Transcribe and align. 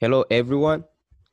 Hello, 0.00 0.24
everyone. 0.30 0.84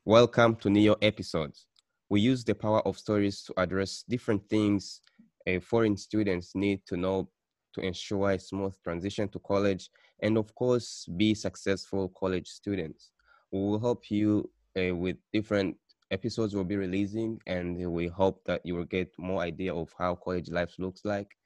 Welcome 0.06 0.56
to 0.56 0.70
Niyo 0.70 0.96
episodes. 1.00 1.68
We 2.10 2.22
use 2.22 2.44
the 2.44 2.56
power 2.56 2.82
of 2.88 2.98
stories 2.98 3.44
to 3.44 3.54
address 3.58 4.04
different 4.10 4.50
things 4.50 5.02
uh, 5.48 5.60
foreign 5.60 5.96
students 5.96 6.56
need 6.56 6.82
to 6.88 6.98
know 6.98 7.30
to 7.76 7.82
ensure 7.82 8.32
a 8.32 8.40
smooth 8.40 8.74
transition 8.84 9.30
to 9.30 9.38
college 9.38 9.92
and, 10.24 10.36
of 10.36 10.56
course, 10.56 11.08
be 11.16 11.36
successful 11.36 12.12
college 12.18 12.48
students. 12.48 13.12
We 13.52 13.60
will 13.60 13.80
help 13.80 14.10
you 14.10 14.50
uh, 14.76 14.96
with 14.96 15.18
different 15.32 15.78
episodes 16.10 16.56
we'll 16.56 16.64
be 16.64 16.76
releasing, 16.76 17.40
and 17.46 17.78
we 17.78 18.08
hope 18.08 18.42
that 18.46 18.66
you 18.66 18.74
will 18.74 18.86
get 18.86 19.14
more 19.20 19.44
idea 19.44 19.76
of 19.76 19.94
how 19.96 20.16
college 20.16 20.50
life 20.50 20.74
looks 20.80 21.06
like. 21.06 21.38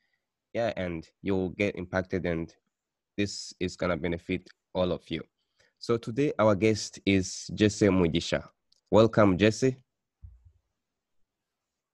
Yeah, 0.54 0.71
and 0.77 1.05
you'll 1.21 1.49
get 1.49 1.75
impacted, 1.75 2.25
and 2.25 2.49
this 3.17 3.54
is 3.59 3.75
gonna 3.75 3.97
benefit 3.97 4.47
all 4.73 4.93
of 4.93 5.01
you. 5.09 5.21
So 5.82 5.96
today 5.96 6.34
our 6.38 6.55
guest 6.55 7.00
is 7.05 7.50
Jesse 7.55 7.88
Mugisha. 7.88 8.43
Welcome, 8.92 9.38
Jesse. 9.38 9.78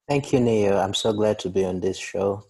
Thank 0.08 0.32
you, 0.32 0.40
Niyo. 0.40 0.82
I'm 0.82 0.92
so 0.92 1.12
glad 1.12 1.38
to 1.40 1.48
be 1.48 1.64
on 1.64 1.78
this 1.78 1.96
show. 1.96 2.42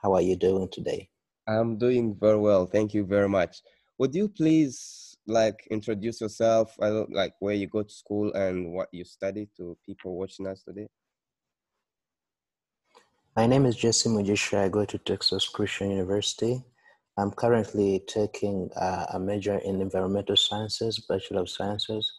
How 0.00 0.14
are 0.14 0.20
you 0.20 0.36
doing 0.36 0.68
today? 0.70 1.08
I'm 1.48 1.78
doing 1.78 2.14
very 2.14 2.38
well. 2.38 2.64
Thank 2.66 2.94
you 2.94 3.04
very 3.04 3.28
much. 3.28 3.60
Would 3.98 4.14
you 4.14 4.28
please 4.28 5.16
like 5.26 5.66
introduce 5.68 6.20
yourself, 6.20 6.76
I 6.80 6.90
don't, 6.90 7.12
like 7.12 7.34
where 7.40 7.54
you 7.54 7.66
go 7.66 7.82
to 7.82 7.92
school 7.92 8.32
and 8.32 8.72
what 8.72 8.88
you 8.92 9.04
study 9.04 9.48
to 9.56 9.76
people 9.84 10.16
watching 10.16 10.46
us 10.46 10.62
today? 10.62 10.86
My 13.34 13.48
name 13.48 13.66
is 13.66 13.74
Jesse 13.74 14.08
Mugisha. 14.08 14.58
I 14.58 14.68
go 14.68 14.84
to 14.84 14.98
Texas 14.98 15.48
Christian 15.48 15.90
University. 15.90 16.62
I'm 17.16 17.30
currently 17.30 18.02
taking 18.06 18.70
uh, 18.76 19.06
a 19.12 19.18
major 19.18 19.58
in 19.58 19.80
environmental 19.80 20.36
sciences, 20.36 20.98
Bachelor 21.08 21.42
of 21.42 21.48
Sciences, 21.48 22.12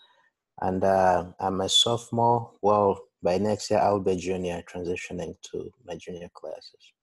and 0.62 0.84
uh, 0.84 1.26
I'm 1.40 1.59
a 1.62 1.68
sophomore. 1.68 2.52
Well, 2.62 3.02
by 3.21 3.38
next 3.38 3.70
year, 3.70 3.79
I'll 3.79 3.99
be 3.99 4.15
junior, 4.15 4.63
transitioning 4.71 5.35
to 5.52 5.70
my 5.85 5.96
junior 5.96 6.29
classes. 6.34 6.93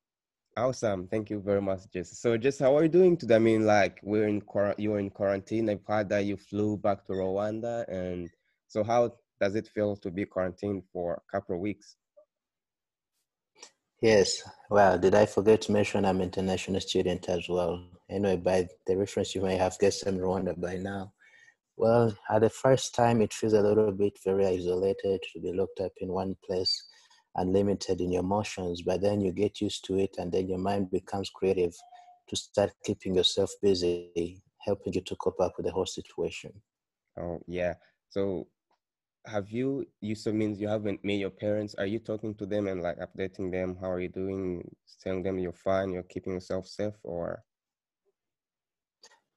Awesome. 0.57 1.09
Thank 1.09 1.31
you 1.31 1.41
very 1.41 1.61
much, 1.61 1.81
Jesse. 1.93 2.15
So, 2.15 2.37
Jesse, 2.37 2.65
how 2.65 2.77
are 2.77 2.83
you 2.83 2.89
doing 2.89 3.17
today? 3.17 3.37
I 3.37 3.39
mean, 3.39 3.67
like, 3.67 4.01
we're 4.03 4.29
in 4.29 4.43
you're 4.79 4.99
in 4.99 5.11
quarantine. 5.11 5.69
I've 5.69 5.85
heard 5.87 6.09
that 6.11 6.25
you 6.25 6.37
flew 6.37 6.77
back 6.77 7.05
to 7.07 7.13
Rwanda, 7.13 7.87
and 7.89 8.31
so 8.69 8.85
how 8.85 9.15
does 9.41 9.55
it 9.55 9.69
feel 9.69 9.97
to 9.97 10.11
be 10.11 10.25
quarantined 10.25 10.85
for 10.93 11.15
a 11.15 11.33
couple 11.33 11.55
of 11.55 11.61
weeks? 11.61 11.97
Yes. 14.03 14.43
Well, 14.69 14.99
did 14.99 15.15
I 15.15 15.27
forget 15.27 15.61
to 15.63 15.73
mention 15.73 16.05
I'm 16.05 16.21
international 16.21 16.81
student 16.81 17.29
as 17.29 17.49
well? 17.49 17.85
Anyway, 18.11 18.37
by 18.37 18.67
the 18.85 18.97
reference 18.97 19.33
you 19.33 19.43
may 19.43 19.57
have 19.57 19.79
guessed 19.79 20.05
I'm 20.09 20.19
Rwanda 20.19 20.61
by 20.61 20.75
now. 20.75 21.13
Well, 21.77 22.13
at 22.29 22.41
the 22.41 22.51
first 22.51 22.97
time, 22.97 23.23
it 23.23 23.33
feels 23.33 23.53
a 23.53 23.63
little 23.63 23.93
bit 23.93 24.19
very 24.25 24.45
isolated 24.45 25.21
to 25.33 25.41
be 25.41 25.53
locked 25.53 25.79
up 25.79 25.93
in 25.99 26.09
one 26.09 26.37
place 26.45 26.85
and 27.37 27.53
limited 27.53 28.01
in 28.01 28.11
your 28.11 28.25
motions. 28.25 28.83
But 28.83 29.03
then 29.03 29.21
you 29.21 29.31
get 29.31 29.61
used 29.61 29.85
to 29.85 29.97
it, 30.01 30.17
and 30.19 30.33
then 30.33 30.49
your 30.49 30.59
mind 30.59 30.91
becomes 30.91 31.31
creative 31.31 31.75
to 32.29 32.35
start 32.35 32.73
keeping 32.85 33.15
yourself 33.15 33.53
busy, 33.63 34.43
helping 34.63 34.95
you 34.95 35.03
to 35.03 35.17
cope 35.17 35.41
up 35.41 35.53
with 35.57 35.67
the 35.67 35.73
whole 35.73 35.87
situation. 35.87 36.53
Oh 37.21 37.39
yeah. 37.47 37.75
So 38.11 38.49
have 39.27 39.51
you 39.51 39.87
you 40.01 40.15
so 40.15 40.33
means 40.33 40.61
you 40.61 40.69
haven't 40.69 41.05
met 41.05 41.19
your 41.19 41.31
parents 41.31 41.75
are 41.77 41.87
you 41.87 41.99
talking 41.99 42.35
to 42.35 42.47
them 42.47 42.67
and 42.67 42.83
like 42.83 42.99
updating 42.99 43.51
them? 43.53 43.77
How 43.81 43.91
are 43.91 44.01
you 44.01 44.09
doing? 44.09 44.69
Telling 45.03 45.23
them 45.23 45.39
you're 45.39 45.53
fine 45.53 45.93
you're 45.93 46.03
keeping 46.03 46.35
yourself 46.35 46.67
safe 46.67 46.95
or? 47.03 47.45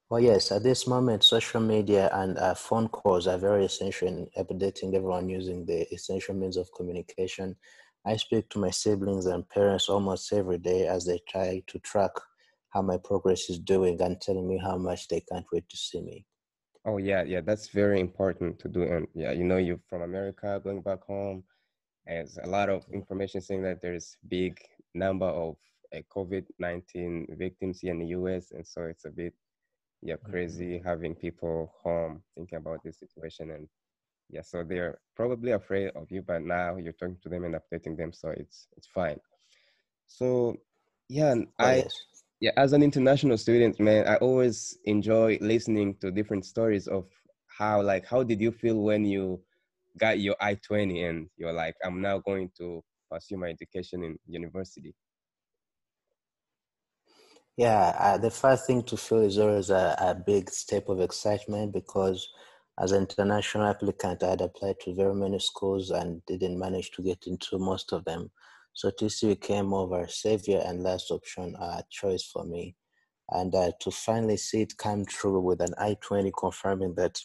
Well 0.10 0.22
yes 0.22 0.52
at 0.52 0.64
this 0.64 0.88
moment 0.88 1.24
social 1.24 1.62
media 1.62 2.10
and 2.14 2.38
uh, 2.38 2.56
phone 2.56 2.88
calls 2.88 3.28
are 3.28 3.38
very 3.38 3.66
essential 3.66 4.08
in 4.08 4.28
updating 4.38 4.94
everyone 4.96 5.30
using 5.30 5.66
the 5.66 5.82
essential 5.94 6.36
means 6.36 6.58
of 6.58 6.72
communication. 6.76 7.56
I 8.08 8.18
speak 8.18 8.50
to 8.50 8.60
my 8.60 8.70
siblings 8.70 9.26
and 9.26 9.48
parents 9.50 9.90
almost 9.90 10.32
every 10.32 10.60
day 10.60 10.88
as 10.88 11.06
they 11.06 11.20
try 11.28 11.64
to 11.66 11.80
track 11.80 12.12
how 12.70 12.82
my 12.82 12.98
progress 12.98 13.50
is 13.50 13.60
doing 13.60 14.00
and 14.02 14.20
telling 14.22 14.48
me 14.48 14.58
how 14.58 14.78
much 14.78 15.08
they 15.08 15.22
can't 15.22 15.46
wait 15.52 15.68
to 15.70 15.78
see 15.78 16.02
me 16.02 16.26
Oh 16.86 16.98
yeah, 16.98 17.24
yeah, 17.24 17.42
that's 17.42 17.70
very 17.70 18.00
important 18.00 18.60
to 18.60 18.68
do. 18.68 18.84
And 18.84 19.08
yeah, 19.16 19.32
you 19.32 19.44
know, 19.44 19.58
you're 19.58 19.80
from 19.90 20.04
America, 20.04 20.62
going 20.64 20.82
back 20.82 21.04
home, 21.04 21.44
there's 22.06 22.38
a 22.42 22.48
lot 22.48 22.70
of 22.70 22.86
information 22.94 23.42
saying 23.42 23.64
that 23.64 23.82
there's 23.82 24.18
big 24.28 24.60
number 24.94 25.26
of 25.26 25.56
uh, 25.96 26.00
COVID 26.16 26.46
nineteen 26.60 27.26
victims 27.38 27.80
here 27.82 27.92
in 27.92 28.00
the 28.00 28.08
U.S. 28.08 28.52
And 28.52 28.66
so 28.66 28.84
it's 28.84 29.06
a 29.06 29.10
bit 29.10 29.34
yeah 30.04 30.16
mm-hmm. 30.16 30.32
crazy 30.32 30.82
having 30.86 31.16
people 31.16 31.74
home 31.82 32.22
thinking 32.36 32.60
about 32.60 32.84
this 32.84 33.00
situation. 33.00 33.50
And 33.50 33.68
yeah, 34.30 34.42
so 34.42 34.64
they're 34.64 35.00
probably 35.16 35.52
afraid 35.52 35.90
of 35.96 36.12
you, 36.12 36.22
but 36.22 36.44
now 36.44 36.76
you're 36.76 36.94
talking 36.94 37.18
to 37.24 37.30
them 37.30 37.46
and 37.46 37.56
updating 37.56 37.98
them, 37.98 38.14
so 38.14 38.30
it's 38.30 38.68
it's 38.78 38.88
fine. 38.88 39.20
So 40.06 40.58
yeah, 41.10 41.34
oh, 41.60 41.66
I 41.66 41.76
yes 41.78 42.15
yeah 42.40 42.52
as 42.58 42.74
an 42.74 42.84
international 42.84 43.38
student 43.38 43.80
man 43.80 44.08
i 44.08 44.16
always 44.18 44.78
enjoy 44.86 45.38
listening 45.42 45.96
to 45.96 46.12
different 46.12 46.46
stories 46.46 46.88
of 46.88 47.06
how 47.48 47.82
like 47.82 48.06
how 48.06 48.24
did 48.24 48.42
you 48.42 48.52
feel 48.52 48.82
when 48.82 49.06
you 49.06 49.42
got 49.98 50.20
your 50.20 50.36
i-20 50.42 51.10
and 51.10 51.30
you're 51.38 51.54
like 51.54 51.76
i'm 51.84 52.02
now 52.02 52.18
going 52.20 52.50
to 52.58 52.84
pursue 53.10 53.38
my 53.38 53.48
education 53.48 54.04
in 54.04 54.18
university 54.28 54.94
yeah 57.56 57.96
uh, 58.00 58.18
the 58.18 58.32
first 58.32 58.68
thing 58.68 58.84
to 58.84 58.98
feel 58.98 59.22
is 59.22 59.38
always 59.38 59.70
a, 59.70 59.96
a 60.00 60.16
big 60.16 60.50
step 60.50 60.90
of 60.90 61.00
excitement 61.00 61.74
because 61.74 62.28
as 62.82 62.92
an 62.92 63.02
international 63.02 63.66
applicant 63.66 64.22
i 64.24 64.32
had 64.32 64.42
applied 64.42 64.76
to 64.82 64.94
very 64.94 65.16
many 65.16 65.40
schools 65.40 65.92
and 65.92 66.22
didn't 66.26 66.60
manage 66.60 66.92
to 66.92 67.02
get 67.02 67.26
into 67.28 67.58
most 67.58 67.94
of 67.94 68.04
them 68.04 68.30
so 68.76 68.92
TC 68.92 69.30
became 69.30 69.74
over 69.74 70.06
savior 70.08 70.62
and 70.66 70.84
last 70.84 71.10
option 71.10 71.56
uh, 71.56 71.82
choice 71.90 72.24
for 72.24 72.44
me. 72.44 72.76
And 73.32 73.56
uh, 73.56 73.72
to 73.80 73.90
finally 73.90 74.36
see 74.36 74.62
it 74.62 74.78
come 74.78 75.06
true 75.06 75.40
with 75.40 75.62
an 75.62 75.74
I-20 75.80 76.32
confirming 76.38 76.94
that 76.96 77.18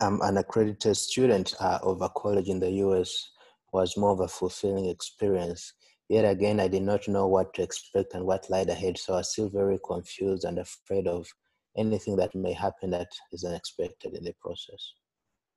I'm 0.00 0.20
an 0.22 0.38
accredited 0.38 0.96
student 0.96 1.54
uh, 1.60 1.80
of 1.82 2.00
a 2.00 2.08
college 2.08 2.48
in 2.48 2.58
the 2.60 2.70
US 2.86 3.30
was 3.74 3.96
more 3.98 4.12
of 4.12 4.20
a 4.20 4.26
fulfilling 4.26 4.86
experience. 4.86 5.74
Yet 6.08 6.24
again, 6.24 6.60
I 6.60 6.68
did 6.68 6.82
not 6.82 7.06
know 7.08 7.26
what 7.28 7.52
to 7.54 7.62
expect 7.62 8.14
and 8.14 8.24
what 8.24 8.48
lied 8.48 8.70
ahead. 8.70 8.96
So 8.96 9.12
I 9.12 9.18
was 9.18 9.32
still 9.32 9.50
very 9.50 9.78
confused 9.86 10.44
and 10.44 10.58
afraid 10.58 11.06
of 11.06 11.28
anything 11.76 12.16
that 12.16 12.34
may 12.34 12.54
happen 12.54 12.90
that 12.90 13.08
is 13.32 13.44
unexpected 13.44 14.14
in 14.14 14.24
the 14.24 14.34
process. 14.40 14.92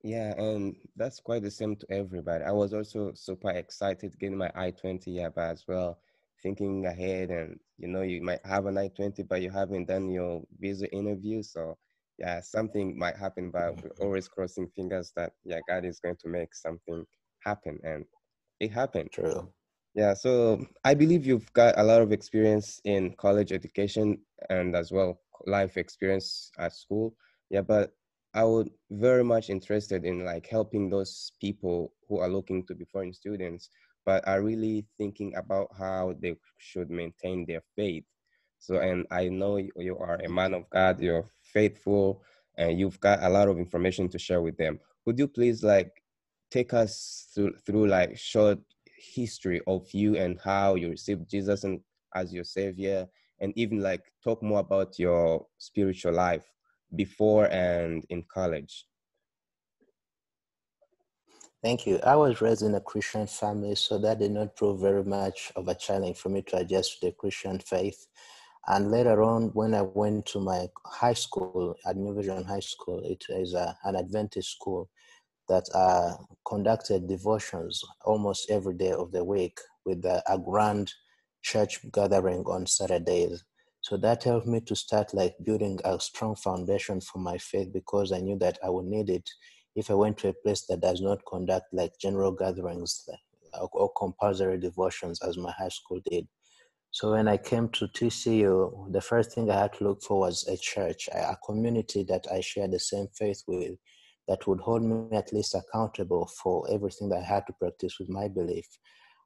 Yeah, 0.06 0.40
and 0.40 0.76
that's 0.96 1.20
quite 1.20 1.42
the 1.42 1.50
same 1.50 1.76
to 1.78 1.88
everybody. 1.92 2.44
I 2.44 2.52
was 2.52 2.76
also 2.76 3.12
super 3.16 3.50
excited 3.50 4.20
getting 4.20 4.38
my 4.38 4.52
I-20 4.54 5.34
but 5.34 5.50
as 5.50 5.66
well, 5.68 5.98
thinking 6.44 6.86
ahead 6.86 7.32
and 7.32 7.60
you 7.80 7.88
know, 7.88 8.04
you 8.04 8.22
might 8.22 8.46
have 8.46 8.68
an 8.68 8.78
I-20, 8.78 9.28
but 9.28 9.42
you 9.42 9.50
haven't 9.50 9.88
done 9.88 10.12
your 10.12 10.44
visa 10.60 10.88
interview. 10.94 11.42
So 11.42 11.76
yeah, 12.20 12.40
something 12.42 12.96
might 13.00 13.18
happen, 13.18 13.50
but 13.50 13.82
we're 13.82 13.90
always 14.06 14.28
crossing 14.28 14.68
fingers 14.76 15.12
that 15.16 15.32
yeah, 15.44 15.62
God 15.68 15.86
is 15.86 16.00
going 16.00 16.18
to 16.18 16.28
make 16.28 16.54
something 16.54 17.04
happen. 17.44 17.80
And 17.84 18.06
it 18.60 18.72
happened. 18.72 19.10
True. 19.12 19.52
Yeah, 19.96 20.14
so 20.14 20.68
I 20.84 20.94
believe 20.94 21.26
you've 21.26 21.52
got 21.54 21.80
a 21.80 21.84
lot 21.84 22.04
of 22.04 22.12
experience 22.12 22.80
in 22.84 23.16
college 23.18 23.52
education 23.52 24.20
and 24.52 24.76
as 24.76 24.92
well 24.92 25.20
life 25.48 25.78
experience 25.78 26.52
at 26.60 26.74
school. 26.74 27.16
Yeah, 27.50 27.62
but 27.62 27.92
I 28.36 28.44
would 28.44 28.70
very 28.92 29.24
much 29.24 29.50
interested 29.50 30.04
in 30.04 30.26
like 30.26 30.46
helping 30.46 30.90
those 30.90 31.32
people 31.40 31.94
who 32.10 32.20
are 32.20 32.28
looking 32.28 32.66
to 32.66 32.76
be 32.76 32.84
foreign 32.84 33.14
students, 33.14 33.70
but 34.06 34.28
are 34.28 34.42
really 34.42 34.86
thinking 34.98 35.34
about 35.38 35.70
how 35.78 36.16
they 36.20 36.36
should 36.58 36.90
maintain 36.90 37.46
their 37.46 37.62
faith. 37.78 38.04
So, 38.60 38.80
and 38.80 39.08
I 39.10 39.30
know 39.30 39.56
you 39.56 39.98
are 40.00 40.16
a 40.16 40.28
man 40.28 40.54
of 40.54 40.70
God, 40.70 41.00
you're 41.00 41.30
faithful, 41.44 42.24
and 42.58 42.78
you've 42.78 43.00
got 43.00 43.24
a 43.24 43.30
lot 43.30 43.48
of 43.48 43.58
information 43.58 44.10
to 44.10 44.20
share 44.20 44.42
with 44.42 44.58
them. 44.58 44.82
Would 45.06 45.18
you 45.18 45.30
please 45.30 45.64
like 45.64 46.04
take 46.52 46.74
us 46.74 47.30
through 47.34 47.54
through 47.66 47.88
like 47.88 48.18
short 48.18 48.60
history 48.98 49.62
of 49.66 49.88
you 49.94 50.18
and 50.18 50.40
how 50.44 50.76
you 50.76 50.90
received 50.90 51.30
Jesus 51.30 51.64
and 51.64 51.80
as 52.14 52.34
your 52.34 52.44
savior, 52.44 53.08
and 53.40 53.54
even 53.56 53.80
like 53.80 54.04
talk 54.22 54.44
more 54.44 54.60
about 54.60 55.00
your 55.00 55.46
spiritual 55.58 56.14
life 56.14 56.44
before 56.96 57.46
and 57.52 58.06
in 58.10 58.24
college? 58.24 58.86
Thank 61.64 61.88
you. 61.88 62.00
I 62.04 62.16
was 62.16 62.42
raised 62.42 62.62
in 62.62 62.76
a 62.76 62.80
Christian 62.80 63.26
family, 63.26 63.74
so 63.76 63.98
that 63.98 64.20
did 64.20 64.32
not 64.32 64.56
prove 64.56 64.82
very 64.82 65.04
much 65.04 65.52
of 65.56 65.68
a 65.68 65.74
challenge 65.76 66.18
for 66.18 66.30
me 66.30 66.44
to 66.44 66.58
adjust 66.58 67.00
to 67.00 67.08
the 67.08 67.12
Christian 67.14 67.60
faith. 67.60 68.06
And 68.68 68.92
later 68.92 69.24
on, 69.24 69.50
when 69.54 69.74
I 69.74 69.82
went 69.82 70.26
to 70.28 70.40
my 70.40 70.68
high 70.86 71.14
school, 71.14 71.76
at 71.86 71.98
New 71.98 72.14
Vision 72.14 72.44
High 72.44 72.60
School, 72.60 73.02
it 73.04 73.24
is 73.30 73.54
a, 73.54 73.78
an 73.84 73.96
Adventist 73.96 74.52
school 74.52 74.90
that 75.48 75.68
uh, 75.74 76.14
conducted 76.48 77.08
devotions 77.08 77.84
almost 78.04 78.50
every 78.50 78.76
day 78.76 78.92
of 78.92 79.12
the 79.12 79.24
week 79.24 79.60
with 79.86 80.04
a, 80.06 80.24
a 80.28 80.38
grand 80.38 80.92
church 81.42 81.80
gathering 81.92 82.44
on 82.46 82.66
Saturdays. 82.66 83.44
So 83.86 83.98
that 83.98 84.24
helped 84.24 84.48
me 84.48 84.62
to 84.62 84.76
start 84.76 85.14
like 85.14 85.36
building 85.44 85.80
a 85.86 86.00
strong 86.00 86.36
foundation 86.36 87.00
for 87.02 87.20
my 87.20 87.38
faith 87.38 87.72
because 87.72 88.12
I 88.12 88.20
knew 88.20 88.36
that 88.40 88.58
I 88.66 88.70
would 88.72 88.86
need 88.86 89.12
it 89.12 89.30
if 89.76 89.92
I 89.92 89.94
went 89.94 90.18
to 90.20 90.30
a 90.30 90.34
place 90.34 90.66
that 90.70 90.82
does 90.82 91.02
not 91.02 91.24
conduct 91.28 91.72
like 91.72 91.92
general 92.02 92.32
gatherings 92.32 93.08
or 93.54 93.92
compulsory 93.96 94.58
devotions 94.58 95.22
as 95.22 95.38
my 95.38 95.52
high 95.52 95.70
school 95.70 96.02
did. 96.10 96.28
So 96.90 97.12
when 97.12 97.28
I 97.28 97.38
came 97.38 97.70
to 97.74 97.86
TCU, 97.86 98.92
the 98.92 99.02
first 99.02 99.34
thing 99.34 99.52
I 99.52 99.60
had 99.60 99.74
to 99.74 99.84
look 99.84 100.02
for 100.02 100.22
was 100.22 100.48
a 100.48 100.58
church, 100.58 101.08
a 101.14 101.38
community 101.46 102.04
that 102.06 102.26
I 102.34 102.42
share 102.42 102.68
the 102.68 102.80
same 102.80 103.10
faith 103.16 103.44
with, 103.46 103.78
that 104.28 104.48
would 104.48 104.62
hold 104.62 104.82
me 104.82 105.16
at 105.16 105.32
least 105.32 105.54
accountable 105.54 106.28
for 106.42 106.68
everything 106.72 107.10
that 107.10 107.20
I 107.20 107.34
had 107.36 107.46
to 107.46 107.54
practice 107.54 108.00
with 108.00 108.10
my 108.10 108.30
belief. 108.30 108.66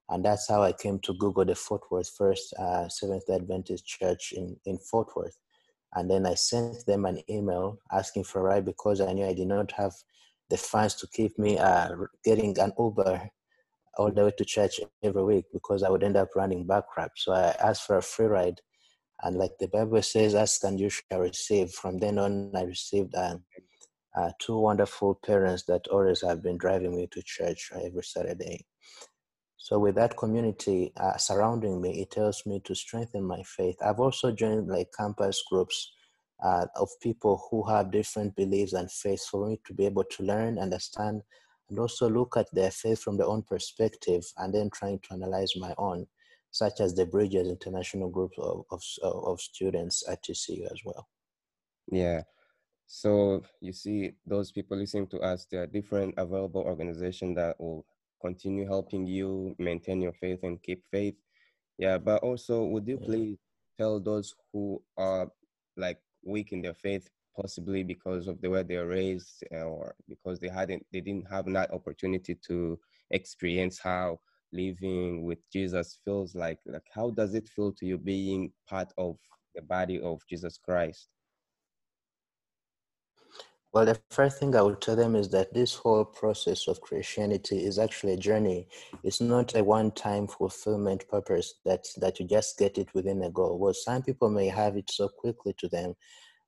And 0.09 0.25
that's 0.25 0.49
how 0.49 0.63
I 0.63 0.73
came 0.73 0.99
to 0.99 1.13
Google 1.13 1.45
the 1.45 1.55
Fort 1.55 1.83
Worth 1.91 2.09
First 2.17 2.53
uh, 2.55 2.89
Seventh 2.89 3.29
Adventist 3.29 3.85
Church 3.85 4.33
in, 4.35 4.57
in 4.65 4.79
Fort 4.79 5.15
Worth. 5.15 5.37
And 5.93 6.09
then 6.09 6.25
I 6.25 6.33
sent 6.33 6.85
them 6.85 7.05
an 7.05 7.21
email 7.29 7.77
asking 7.91 8.23
for 8.23 8.39
a 8.39 8.43
ride 8.43 8.65
because 8.65 9.01
I 9.01 9.13
knew 9.13 9.25
I 9.25 9.33
did 9.33 9.47
not 9.47 9.71
have 9.73 9.93
the 10.49 10.57
funds 10.57 10.95
to 10.95 11.07
keep 11.07 11.37
me 11.37 11.57
uh, 11.59 11.89
getting 12.23 12.57
an 12.59 12.73
Uber 12.77 13.29
all 13.97 14.11
the 14.11 14.25
way 14.25 14.31
to 14.37 14.45
church 14.45 14.79
every 15.03 15.23
week 15.23 15.45
because 15.53 15.83
I 15.83 15.89
would 15.89 16.03
end 16.03 16.17
up 16.17 16.29
running 16.35 16.65
bankrupt. 16.65 17.19
So 17.19 17.33
I 17.33 17.55
asked 17.61 17.85
for 17.85 17.97
a 17.97 18.01
free 18.01 18.27
ride. 18.27 18.61
And 19.21 19.37
like 19.37 19.51
the 19.59 19.67
Bible 19.67 20.01
says, 20.01 20.33
ask 20.33 20.63
and 20.63 20.79
you 20.79 20.89
shall 20.89 21.19
receive. 21.19 21.71
From 21.71 21.97
then 21.97 22.17
on, 22.17 22.51
I 22.55 22.63
received 22.63 23.13
uh, 23.15 23.35
uh, 24.17 24.31
two 24.39 24.57
wonderful 24.57 25.19
parents 25.25 25.63
that 25.63 25.87
always 25.87 26.21
have 26.21 26.41
been 26.41 26.57
driving 26.57 26.95
me 26.95 27.07
to 27.11 27.21
church 27.23 27.71
every 27.75 28.03
Saturday. 28.03 28.65
So 29.61 29.77
with 29.77 29.95
that 29.95 30.15
community 30.15 30.93
uh, 30.95 31.17
surrounding 31.17 31.81
me, 31.81 32.01
it 32.01 32.11
tells 32.11 32.45
me 32.45 32.61
to 32.61 32.73
strengthen 32.73 33.23
my 33.23 33.43
faith. 33.43 33.75
I've 33.85 33.99
also 33.99 34.31
joined 34.31 34.69
like 34.69 34.87
campus 34.97 35.43
groups 35.51 35.91
uh, 36.41 36.65
of 36.77 36.89
people 37.01 37.45
who 37.51 37.67
have 37.69 37.91
different 37.91 38.35
beliefs 38.37 38.71
and 38.71 38.89
faiths 38.89 39.27
for 39.27 39.47
me 39.47 39.59
to 39.67 39.73
be 39.73 39.85
able 39.85 40.05
to 40.05 40.23
learn, 40.23 40.57
understand, 40.57 41.21
and 41.69 41.77
also 41.77 42.09
look 42.09 42.37
at 42.37 42.47
their 42.53 42.71
faith 42.71 43.01
from 43.01 43.17
their 43.17 43.27
own 43.27 43.43
perspective 43.43 44.23
and 44.37 44.53
then 44.53 44.69
trying 44.73 44.97
to 44.99 45.13
analyze 45.13 45.51
my 45.57 45.75
own, 45.77 46.07
such 46.51 46.79
as 46.79 46.95
the 46.95 47.05
Bridges 47.05 47.49
International 47.49 48.09
Group 48.09 48.31
of, 48.37 48.63
of, 48.71 48.81
of 49.03 49.41
students 49.41 50.07
at 50.07 50.23
TCU 50.23 50.71
as 50.71 50.79
well. 50.85 51.09
Yeah. 51.91 52.21
So 52.87 53.43
you 53.59 53.73
see, 53.73 54.13
those 54.25 54.53
people 54.53 54.77
listening 54.77 55.07
to 55.07 55.19
us, 55.19 55.45
there 55.51 55.63
are 55.63 55.67
different 55.67 56.13
available 56.17 56.61
organizations 56.61 57.35
that 57.35 57.59
will 57.59 57.85
continue 58.21 58.65
helping 58.65 59.05
you 59.07 59.55
maintain 59.57 60.01
your 60.01 60.13
faith 60.13 60.39
and 60.43 60.61
keep 60.61 60.83
faith. 60.91 61.15
Yeah, 61.77 61.97
but 61.97 62.21
also, 62.23 62.63
would 62.65 62.87
you 62.87 62.97
please 62.97 63.37
tell 63.77 63.99
those 63.99 64.33
who 64.51 64.81
are 64.97 65.31
like 65.77 65.99
weak 66.23 66.51
in 66.51 66.61
their 66.61 66.73
faith, 66.73 67.07
possibly 67.39 67.83
because 67.83 68.27
of 68.27 68.41
the 68.41 68.49
way 68.49 68.63
they 68.63 68.75
are 68.75 68.87
raised 68.87 69.43
uh, 69.53 69.63
or 69.63 69.95
because 70.07 70.39
they 70.39 70.49
hadn't, 70.49 70.85
they 70.91 70.99
didn't 70.99 71.29
have 71.29 71.45
that 71.45 71.71
opportunity 71.71 72.35
to 72.47 72.77
experience 73.11 73.79
how 73.79 74.19
living 74.51 75.23
with 75.23 75.39
Jesus 75.51 75.99
feels 76.03 76.35
like. 76.35 76.59
Like, 76.65 76.87
how 76.93 77.11
does 77.11 77.33
it 77.33 77.47
feel 77.47 77.71
to 77.73 77.85
you 77.85 77.97
being 77.97 78.51
part 78.67 78.91
of 78.97 79.17
the 79.55 79.61
body 79.61 80.01
of 80.01 80.21
Jesus 80.29 80.57
Christ? 80.57 81.07
Well, 83.73 83.85
the 83.85 83.99
first 84.11 84.39
thing 84.39 84.55
I 84.55 84.61
would 84.61 84.79
tell 84.81 84.95
them 84.95 85.15
is 85.15 85.29
that 85.29 85.53
this 85.53 85.73
whole 85.75 86.05
process 86.05 86.67
of 86.67 86.81
Christianity 86.81 87.63
is 87.65 87.77
actually 87.79 88.13
a 88.13 88.17
journey. 88.17 88.67
It's 89.03 89.21
not 89.21 89.55
a 89.55 89.63
one-time 89.63 90.27
fulfillment 90.27 91.07
purpose 91.07 91.55
that 91.65 91.85
that 91.97 92.19
you 92.19 92.27
just 92.27 92.57
get 92.59 92.77
it 92.77 92.93
within 92.93 93.21
a 93.23 93.31
goal. 93.31 93.57
Well, 93.59 93.73
some 93.73 94.01
people 94.03 94.29
may 94.29 94.47
have 94.49 94.75
it 94.77 94.89
so 94.91 95.07
quickly 95.09 95.53
to 95.59 95.67
them, 95.67 95.95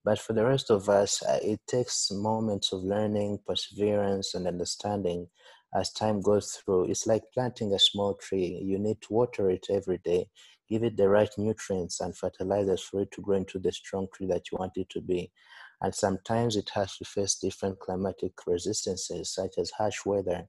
but 0.06 0.20
for 0.20 0.34
the 0.34 0.46
rest 0.46 0.72
of 0.72 0.90
us, 0.90 1.24
uh, 1.24 1.40
it 1.44 1.62
takes 1.68 2.12
moments 2.12 2.74
of 2.74 2.84
learning, 2.84 3.40
perseverance, 3.48 4.34
and 4.36 4.48
understanding 4.48 5.28
as 5.76 5.92
time 5.94 6.22
goes 6.22 6.52
through. 6.54 6.90
It's 6.92 7.08
like 7.08 7.24
planting 7.34 7.74
a 7.74 7.80
small 7.80 8.16
tree. 8.16 8.62
You 8.64 8.80
need 8.80 9.02
to 9.04 9.14
water 9.14 9.50
it 9.52 9.68
every 9.70 10.00
day, 10.00 10.30
give 10.70 10.84
it 10.84 10.98
the 10.98 11.10
right 11.10 11.32
nutrients 11.38 12.02
and 12.02 12.18
fertilizers 12.18 12.82
for 12.84 13.02
it 13.02 13.12
to 13.14 13.22
grow 13.22 13.38
into 13.38 13.60
the 13.60 13.72
strong 13.74 14.08
tree 14.14 14.28
that 14.28 14.52
you 14.52 14.58
want 14.60 14.74
it 14.78 14.90
to 14.92 15.02
be 15.02 15.32
and 15.82 15.94
sometimes 15.94 16.56
it 16.56 16.70
has 16.74 16.98
to 16.98 17.06
face 17.06 17.36
different 17.36 17.80
climatic 17.80 18.34
resistances 18.48 19.34
such 19.34 19.58
as 19.58 19.72
harsh 19.72 20.06
weather. 20.06 20.48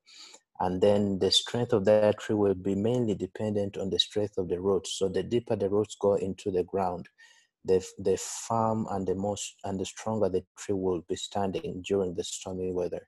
And 0.61 0.81
then 0.81 1.19
the 1.19 1.31
strength 1.31 1.73
of 1.73 1.84
that 1.87 2.19
tree 2.20 2.37
will 2.37 2.55
be 2.55 2.75
mainly 2.75 3.14
dependent 3.14 3.76
on 3.76 3.90
the 3.90 3.99
strength 3.99 4.38
of 4.38 4.49
the 4.49 4.61
roots. 4.61 4.93
So 4.99 5.08
the 5.08 5.23
deeper 5.23 5.56
the 5.56 5.69
roots 5.69 5.96
go 6.00 6.14
into 6.14 6.50
the 6.50 6.62
ground 6.64 7.08
the, 7.64 7.84
the 7.99 8.17
firm 8.17 8.87
and 8.90 9.06
the 9.06 9.14
most 9.14 9.55
and 9.64 9.79
the 9.79 9.84
stronger 9.84 10.29
the 10.29 10.44
tree 10.56 10.75
will 10.75 11.02
be 11.08 11.17
standing 11.17 11.82
during 11.87 12.14
the 12.14 12.25
stormy 12.25 12.73
weather. 12.73 13.06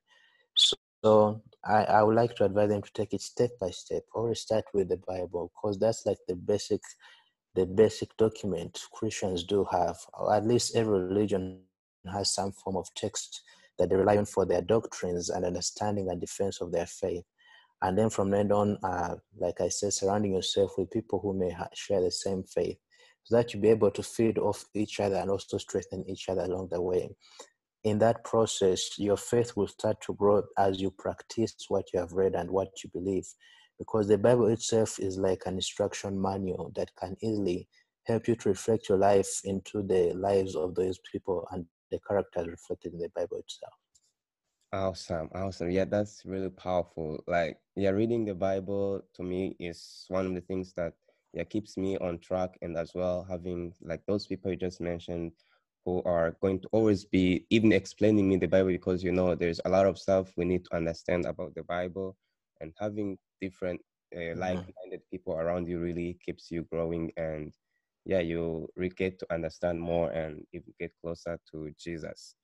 So, 0.55 0.77
so 1.05 1.43
I, 1.65 1.85
I 1.85 2.03
would 2.03 2.15
like 2.17 2.37
to 2.37 2.45
advise 2.45 2.69
them 2.71 2.83
to 2.83 2.93
take 2.93 3.13
it 3.15 3.23
step 3.23 3.51
by 3.61 3.71
step 3.71 4.05
always 4.15 4.41
start 4.41 4.65
with 4.73 4.89
the 4.89 4.97
bible 5.09 5.53
because 5.55 5.79
that's 5.79 6.07
like 6.07 6.19
the 6.29 6.37
basic 6.37 6.81
the 7.55 7.67
basic 7.67 8.17
document 8.17 8.81
christians 8.93 9.45
do 9.45 9.65
have 9.71 9.97
or 10.15 10.35
at 10.35 10.47
least 10.47 10.77
every 10.77 11.01
religion 11.01 11.61
has 12.13 12.33
some 12.33 12.53
form 12.53 12.77
of 12.77 12.93
text 12.95 13.43
that 13.79 13.91
they 13.91 13.97
rely 13.97 14.17
on 14.17 14.25
for 14.25 14.47
their 14.47 14.63
doctrines 14.63 15.31
and 15.31 15.45
understanding 15.45 16.09
and 16.11 16.21
defense 16.21 16.61
of 16.61 16.73
their 16.73 16.87
faith. 16.87 17.25
And 17.83 17.99
then 17.99 18.09
from 18.11 18.31
then 18.31 18.51
on, 18.53 18.79
uh, 18.83 19.17
like 19.39 19.61
I 19.61 19.69
said, 19.69 19.93
surrounding 19.93 20.35
yourself 20.35 20.73
with 20.79 20.91
people 20.91 21.21
who 21.21 21.35
may 21.35 21.51
ha- 21.51 21.69
share 21.75 22.01
the 22.01 22.11
same 22.11 22.45
faith 22.45 22.79
so 23.25 23.37
that 23.37 23.53
you 23.53 23.61
be 23.61 23.71
able 23.71 23.91
to 23.91 24.03
feed 24.03 24.39
off 24.39 24.65
each 24.75 25.01
other 25.01 25.17
and 25.17 25.31
also 25.31 25.59
strengthen 25.59 26.09
each 26.09 26.29
other 26.29 26.43
along 26.43 26.69
the 26.71 26.81
way. 26.81 27.11
In 27.85 27.99
that 27.99 28.25
process, 28.25 28.99
your 28.99 29.17
faith 29.19 29.53
will 29.57 29.67
start 29.67 30.01
to 30.03 30.15
grow 30.15 30.43
as 30.57 30.81
you 30.81 30.91
practice 30.91 31.55
what 31.69 31.85
you 31.93 32.01
have 32.01 32.13
read 32.13 32.35
and 32.35 32.51
what 32.51 32.69
you 32.83 32.91
believe. 32.95 33.27
Because 33.79 34.09
the 34.09 34.17
Bible 34.17 34.47
itself 34.47 34.99
is 34.99 35.19
like 35.19 35.43
an 35.47 35.57
instruction 35.57 36.21
manual 36.21 36.73
that 36.77 36.95
can 36.97 37.17
easily 37.21 37.69
help 38.05 38.29
you 38.29 38.37
to 38.37 38.49
reflect 38.51 38.89
your 38.89 38.99
life 38.99 39.41
into 39.45 39.83
the 39.83 40.13
lives 40.15 40.55
of 40.55 40.75
those 40.75 40.99
people 41.11 41.47
and 41.51 41.67
the 41.91 41.99
characters 42.07 42.49
reflected 42.49 42.93
in 42.95 43.01
the 43.01 43.11
Bible 43.15 43.39
itself. 43.39 43.75
Awesome, 44.73 45.31
awesome. 45.35 45.71
Yeah, 45.71 45.85
that's 45.85 46.25
really 46.25 46.51
powerful. 46.51 47.23
Like, 47.27 47.59
yeah, 47.77 47.91
reading 47.91 48.25
the 48.25 48.35
Bible 48.35 49.03
to 49.15 49.23
me 49.23 49.57
is 49.59 50.05
one 50.09 50.27
of 50.27 50.35
the 50.35 50.41
things 50.41 50.73
that 50.75 50.95
yeah 51.33 51.45
keeps 51.45 51.77
me 51.77 51.97
on 51.99 52.19
track, 52.19 52.59
and 52.63 52.77
as 52.77 52.93
well 52.95 53.25
having 53.29 53.73
like 53.83 54.05
those 54.07 54.27
people 54.27 54.51
you 54.51 54.57
just 54.57 54.81
mentioned 54.81 55.33
who 55.85 56.03
are 56.05 56.37
going 56.41 56.61
to 56.61 56.69
always 56.73 57.05
be 57.05 57.47
even 57.51 57.73
explaining 57.73 58.29
me 58.29 58.37
the 58.37 58.47
Bible 58.49 58.71
because 58.71 59.03
you 59.05 59.13
know 59.13 59.35
there's 59.35 59.61
a 59.65 59.69
lot 59.71 59.87
of 59.87 59.99
stuff 59.99 60.33
we 60.37 60.45
need 60.45 60.65
to 60.67 60.77
understand 60.77 61.25
about 61.27 61.55
the 61.55 61.63
Bible, 61.65 62.17
and 62.61 62.73
having 62.79 63.19
different 63.41 63.81
uh, 64.17 64.35
like-minded 64.37 65.03
people 65.11 65.35
around 65.35 65.69
you 65.69 65.81
really 65.81 66.19
keeps 66.25 66.51
you 66.51 66.63
growing 66.65 67.13
and 67.17 67.53
yeah, 68.05 68.21
you 68.21 68.69
get 68.97 69.19
to 69.19 69.27
understand 69.33 69.81
more 69.81 70.11
and 70.11 70.45
even 70.53 70.73
get 70.79 70.93
closer 71.01 71.39
to 71.53 71.71
Jesus. 71.79 72.37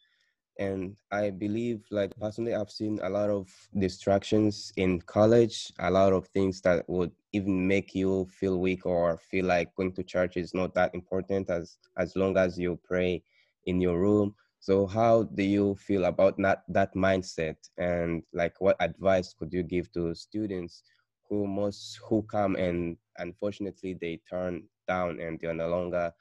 And 0.58 0.96
I 1.10 1.30
believe, 1.30 1.86
like 1.90 2.14
personally, 2.18 2.54
I've 2.54 2.70
seen 2.70 3.00
a 3.02 3.08
lot 3.08 3.30
of 3.30 3.48
distractions 3.78 4.72
in 4.76 5.00
college, 5.02 5.72
a 5.78 5.90
lot 5.90 6.12
of 6.12 6.26
things 6.28 6.60
that 6.62 6.86
would 6.88 7.12
even 7.32 7.66
make 7.66 7.94
you 7.94 8.26
feel 8.26 8.58
weak 8.58 8.84
or 8.84 9.16
feel 9.18 9.46
like 9.46 9.74
going 9.76 9.92
to 9.94 10.02
church 10.02 10.36
is 10.36 10.52
not 10.52 10.74
that 10.74 10.94
important 10.94 11.48
as 11.48 11.78
as 11.96 12.14
long 12.16 12.36
as 12.36 12.58
you 12.58 12.78
pray 12.84 13.22
in 13.66 13.80
your 13.80 13.98
room. 13.98 14.34
So 14.58 14.86
how 14.86 15.22
do 15.22 15.42
you 15.42 15.76
feel 15.76 16.04
about 16.04 16.36
that 16.38 16.64
that 16.68 16.94
mindset 16.94 17.56
and 17.78 18.22
like 18.34 18.60
what 18.60 18.76
advice 18.80 19.32
could 19.32 19.52
you 19.52 19.62
give 19.62 19.90
to 19.92 20.14
students 20.14 20.82
who 21.28 21.46
most 21.46 22.00
who 22.06 22.22
come 22.22 22.56
and 22.56 22.98
unfortunately 23.18 23.96
they 23.98 24.20
turn 24.28 24.64
down 24.90 25.20
and 25.20 25.38
they're 25.38 25.62
no 25.64 25.68
longer 25.68 26.12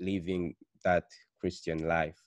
living 0.00 0.54
that 0.84 1.04
Christian 1.40 1.86
life? 1.86 2.20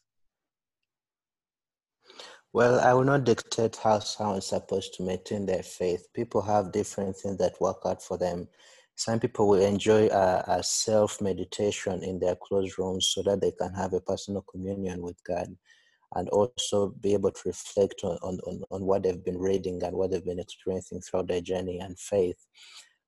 Well, 2.53 2.79
I 2.79 2.93
will 2.93 3.03
not 3.03 3.25
dictate 3.25 3.75
how 3.75 3.99
someone 3.99 4.37
is 4.37 4.47
supposed 4.47 4.93
to 4.95 5.03
maintain 5.03 5.45
their 5.45 5.63
faith. 5.63 6.07
People 6.13 6.41
have 6.41 6.71
different 6.71 7.17
things 7.17 7.37
that 7.37 7.61
work 7.61 7.81
out 7.85 8.01
for 8.01 8.17
them. 8.17 8.47
Some 8.95 9.19
people 9.19 9.47
will 9.47 9.61
enjoy 9.61 10.07
a, 10.07 10.43
a 10.47 10.63
self 10.63 11.21
meditation 11.21 12.03
in 12.03 12.19
their 12.19 12.35
closed 12.35 12.79
rooms 12.79 13.11
so 13.13 13.21
that 13.23 13.41
they 13.41 13.51
can 13.51 13.73
have 13.73 13.93
a 13.93 14.01
personal 14.01 14.43
communion 14.51 15.01
with 15.01 15.23
God 15.23 15.49
and 16.15 16.29
also 16.29 16.95
be 17.01 17.13
able 17.13 17.31
to 17.31 17.41
reflect 17.45 18.01
on, 18.03 18.17
on, 18.23 18.63
on 18.71 18.81
what 18.85 19.03
they've 19.03 19.23
been 19.23 19.37
reading 19.37 19.83
and 19.83 19.95
what 19.95 20.09
they've 20.11 20.25
been 20.25 20.39
experiencing 20.39 21.01
throughout 21.01 21.27
their 21.27 21.41
journey 21.41 21.79
and 21.79 21.99
faith. 21.99 22.39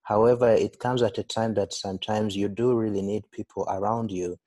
However, 0.09 0.49
it 0.51 0.79
comes 0.79 1.01
at 1.03 1.17
a 1.19 1.23
time 1.23 1.53
that 1.55 1.73
sometimes 1.73 2.35
you 2.35 2.49
do 2.49 2.73
really 2.75 3.01
need 3.03 3.31
people 3.31 3.65
around 3.69 4.11
you, 4.11 4.37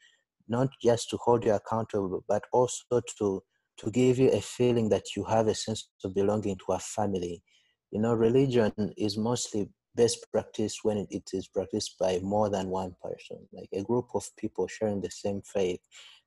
not 0.49 0.69
just 0.83 1.11
to 1.11 1.17
hold 1.19 1.45
you 1.45 1.55
accountable, 1.55 2.25
but 2.29 2.45
also 2.53 3.01
to 3.19 3.43
to 3.79 3.91
give 3.91 4.19
you 4.19 4.31
a 4.31 4.41
feeling 4.43 4.91
that 4.91 5.17
you 5.17 5.25
have 5.25 5.49
a 5.49 5.55
sense 5.55 5.89
of 6.05 6.15
belonging 6.15 6.57
to 6.67 6.73
a 6.73 6.79
family. 6.79 7.43
You 7.91 8.01
know, 8.01 8.15
religion 8.15 8.73
is 8.99 9.17
mostly 9.17 9.71
best 9.95 10.27
practiced 10.33 10.81
when 10.85 11.07
it 11.11 11.31
is 11.33 11.49
practiced 11.49 11.99
by 11.99 12.19
more 12.23 12.51
than 12.51 12.69
one 12.69 12.95
person, 13.03 13.39
like 13.53 13.71
a 13.73 13.83
group 13.83 14.09
of 14.15 14.29
people 14.37 14.67
sharing 14.69 15.01
the 15.01 15.11
same 15.11 15.43
faith 15.43 15.81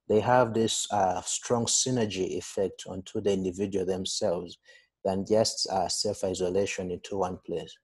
they 0.07 0.19
have 0.19 0.53
this 0.53 0.87
uh, 0.91 1.21
strong 1.21 1.65
synergy 1.65 2.37
effect 2.37 2.83
onto 2.87 3.21
the 3.21 3.31
individual 3.33 3.85
themselves 3.85 4.57
than 5.03 5.25
just 5.25 5.67
uh, 5.71 5.87
self 5.87 6.23
isolation 6.23 6.91
into 6.91 7.17
one 7.17 7.39
place. 7.45 7.75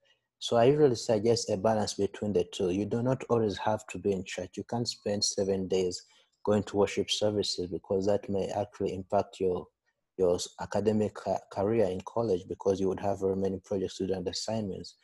So 0.42 0.56
I 0.56 0.64
usually 0.64 0.96
suggest 0.96 1.50
a 1.50 1.56
balance 1.56 1.94
between 1.94 2.32
the 2.32 2.42
two. 2.42 2.70
You 2.70 2.84
do 2.84 3.00
not 3.00 3.22
always 3.30 3.56
have 3.58 3.86
to 3.86 3.98
be 3.98 4.10
in 4.10 4.24
church. 4.24 4.56
You 4.56 4.64
can't 4.64 4.88
spend 4.88 5.22
seven 5.22 5.68
days 5.68 6.02
going 6.44 6.64
to 6.64 6.78
worship 6.78 7.12
services 7.12 7.70
because 7.70 8.06
that 8.06 8.28
may 8.28 8.48
actually 8.48 8.92
impact 8.92 9.38
your 9.38 9.68
your 10.18 10.40
academic 10.60 11.16
career 11.52 11.84
in 11.84 12.00
college 12.00 12.42
because 12.48 12.80
you 12.80 12.88
would 12.88 12.98
have 12.98 13.20
very 13.20 13.36
many 13.36 13.60
projects 13.64 13.98
to 13.98 14.08
do 14.08 14.14
and 14.14 14.26
assignments. 14.26 14.96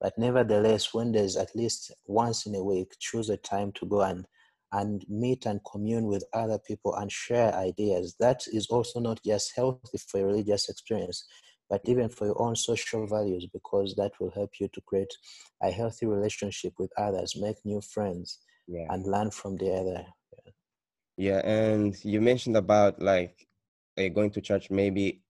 But 0.00 0.16
nevertheless, 0.16 0.94
when 0.94 1.10
there's 1.10 1.36
at 1.36 1.56
least 1.56 1.92
once 2.06 2.46
in 2.46 2.54
a 2.54 2.62
week, 2.62 2.92
choose 3.00 3.30
a 3.30 3.36
time 3.36 3.72
to 3.72 3.86
go 3.86 4.02
and 4.02 4.24
and 4.70 5.04
meet 5.08 5.46
and 5.46 5.60
commune 5.68 6.06
with 6.06 6.22
other 6.32 6.60
people 6.60 6.94
and 6.94 7.10
share 7.10 7.52
ideas. 7.56 8.14
That 8.20 8.44
is 8.52 8.68
also 8.68 9.00
not 9.00 9.20
just 9.24 9.54
healthy 9.56 9.98
for 9.98 10.18
your 10.18 10.28
religious 10.28 10.68
experience, 10.68 11.26
but 11.70 11.80
even 11.84 12.08
for 12.08 12.26
your 12.26 12.40
own 12.40 12.56
social 12.56 13.06
values, 13.06 13.46
because 13.52 13.94
that 13.96 14.12
will 14.20 14.30
help 14.30 14.50
you 14.60 14.68
to 14.68 14.80
create 14.82 15.12
a 15.62 15.70
healthy 15.70 16.06
relationship 16.06 16.74
with 16.78 16.90
others, 16.96 17.36
make 17.36 17.56
new 17.64 17.80
friends, 17.80 18.38
yeah. 18.66 18.86
and 18.90 19.06
learn 19.06 19.30
from 19.30 19.56
the 19.56 19.72
other. 19.72 20.06
Yeah. 20.46 20.52
yeah, 21.16 21.48
and 21.48 22.04
you 22.04 22.20
mentioned 22.20 22.56
about 22.56 23.00
like 23.00 23.46
uh, 23.98 24.08
going 24.08 24.30
to 24.30 24.40
church 24.40 24.70
maybe 24.70 25.22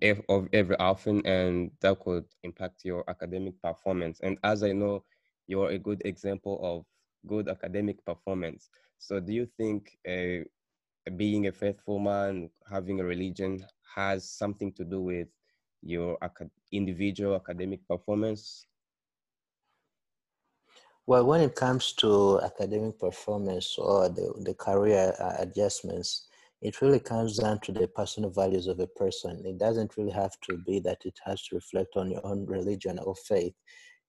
if, 0.00 0.20
of 0.28 0.48
every 0.52 0.76
often, 0.78 1.24
and 1.26 1.70
that 1.80 2.00
could 2.00 2.24
impact 2.42 2.84
your 2.84 3.04
academic 3.08 3.60
performance. 3.62 4.20
And 4.22 4.38
as 4.42 4.62
I 4.62 4.72
know, 4.72 5.04
you're 5.46 5.70
a 5.70 5.78
good 5.78 6.02
example 6.04 6.60
of 6.62 6.84
good 7.28 7.48
academic 7.48 8.04
performance. 8.04 8.68
So, 8.98 9.20
do 9.20 9.32
you 9.32 9.46
think 9.56 9.96
uh, 10.06 10.44
being 11.16 11.46
a 11.46 11.52
faithful 11.52 11.98
man, 11.98 12.50
having 12.70 13.00
a 13.00 13.04
religion, 13.04 13.64
has 13.94 14.28
something 14.28 14.72
to 14.72 14.84
do 14.84 15.00
with 15.00 15.28
your 15.82 16.18
acad- 16.22 16.50
individual 16.72 17.36
academic 17.36 17.86
performance? 17.86 18.66
Well, 21.06 21.24
when 21.24 21.40
it 21.40 21.54
comes 21.54 21.92
to 21.94 22.38
academic 22.42 22.98
performance 22.98 23.76
or 23.78 24.10
the, 24.10 24.34
the 24.44 24.54
career 24.54 25.14
uh, 25.18 25.36
adjustments, 25.38 26.28
it 26.60 26.82
really 26.82 27.00
comes 27.00 27.38
down 27.38 27.60
to 27.60 27.72
the 27.72 27.88
personal 27.88 28.30
values 28.30 28.66
of 28.66 28.78
a 28.80 28.86
person. 28.88 29.42
It 29.46 29.58
doesn't 29.58 29.96
really 29.96 30.10
have 30.10 30.38
to 30.42 30.58
be 30.66 30.80
that 30.80 30.98
it 31.04 31.18
has 31.24 31.42
to 31.44 31.54
reflect 31.54 31.96
on 31.96 32.10
your 32.10 32.26
own 32.26 32.44
religion 32.44 32.98
or 32.98 33.14
faith. 33.14 33.54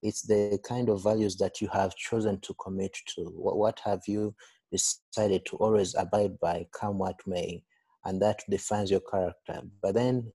It's 0.02 0.24
the 0.24 0.60
kind 0.64 0.90
of 0.90 1.04
values 1.04 1.38
that 1.38 1.62
you 1.62 1.70
have 1.70 1.96
chosen 1.96 2.40
to 2.42 2.54
commit 2.56 2.94
to. 3.16 3.22
What, 3.26 3.58
what 3.58 3.80
have 3.86 4.02
you 4.08 4.36
decided 4.72 5.46
to 5.46 5.58
always 5.58 5.96
abide 5.96 6.40
by, 6.40 6.68
come 6.74 6.98
what 6.98 7.20
may? 7.26 7.64
And 8.06 8.22
that 8.22 8.42
defines 8.50 8.92
your 8.92 9.02
character. 9.02 9.62
But 9.82 9.96
then 9.96 10.32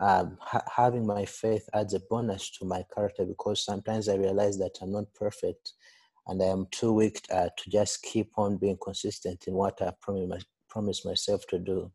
um, 0.00 0.38
ha- 0.40 0.64
having 0.74 1.06
my 1.06 1.24
faith 1.24 1.68
adds 1.74 1.94
a 1.94 2.00
bonus 2.08 2.50
to 2.58 2.64
my 2.64 2.84
character 2.94 3.24
because 3.24 3.64
sometimes 3.64 4.08
I 4.08 4.14
realize 4.14 4.58
that 4.58 4.78
I'm 4.80 4.92
not 4.92 5.12
perfect 5.14 5.72
and 6.28 6.42
I 6.42 6.46
am 6.46 6.66
too 6.70 6.92
weak 6.92 7.20
uh, 7.32 7.48
to 7.56 7.70
just 7.70 8.02
keep 8.02 8.30
on 8.36 8.58
being 8.58 8.78
consistent 8.82 9.44
in 9.48 9.54
what 9.54 9.80
I 9.82 9.92
promised, 10.00 10.46
promised 10.68 11.06
myself 11.06 11.46
to 11.48 11.58
do. 11.58 11.90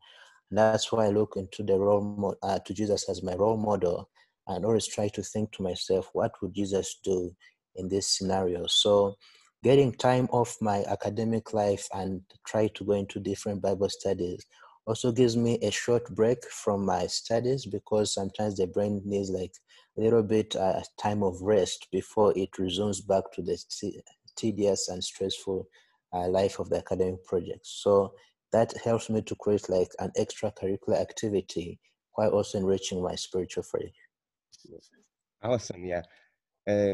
And 0.50 0.58
that's 0.58 0.92
why 0.92 1.06
I 1.06 1.10
look 1.10 1.34
into 1.38 1.64
the 1.64 1.78
role 1.78 2.02
mo- 2.02 2.36
uh, 2.42 2.60
to 2.60 2.74
Jesus 2.74 3.08
as 3.10 3.24
my 3.24 3.36
role 3.36 3.58
model 3.58 4.10
and 4.48 4.66
always 4.66 4.88
try 4.88 5.08
to 5.10 5.24
think 5.24 5.52
to 5.54 5.64
myself, 5.64 6.10
what 6.14 6.34
would 6.42 6.54
Jesus 6.54 7.00
do 7.04 7.32
in 7.76 7.88
this 7.88 8.08
scenario? 8.08 8.66
So 8.68 9.16
getting 9.64 9.94
time 9.94 10.28
off 10.32 10.58
my 10.60 10.84
academic 10.90 11.54
life 11.54 11.88
and 11.94 12.22
try 12.46 12.68
to 12.68 12.84
go 12.84 12.94
into 12.94 13.20
different 13.20 13.62
Bible 13.62 13.90
studies 13.90 14.46
also 14.86 15.12
gives 15.12 15.38
me 15.38 15.58
a 15.62 15.72
short 15.72 16.10
break 16.14 16.44
from 16.50 16.86
my 16.86 17.08
studies 17.08 17.66
because 17.66 18.14
sometimes 18.14 18.58
the 18.58 18.68
brain 18.68 19.02
needs 19.06 19.30
like 19.30 19.54
a 19.98 20.02
little 20.02 20.24
bit 20.24 20.56
uh, 20.56 20.82
time 21.00 21.24
of 21.24 21.42
rest 21.42 21.88
before 21.92 22.38
it 22.38 22.50
resumes 22.58 23.02
back 23.02 23.24
to 23.34 23.42
the 23.42 23.58
tedious 24.36 24.90
and 24.90 25.04
stressful 25.04 25.68
uh, 26.14 26.28
life 26.28 26.60
of 26.60 26.70
the 26.70 26.78
academic 26.78 27.24
projects. 27.26 27.80
So 27.82 28.14
that 28.52 28.74
helps 28.84 29.10
me 29.10 29.22
to 29.22 29.36
create 29.36 29.70
like 29.70 29.90
an 30.00 30.12
extracurricular 30.18 31.00
activity 31.00 31.80
while 32.16 32.30
also 32.30 32.58
enriching 32.58 33.02
my 33.02 33.16
spiritual 33.16 33.64
faith. 33.64 33.94
Awesome, 35.42 35.84
yeah. 35.86 36.04
Uh, 36.68 36.94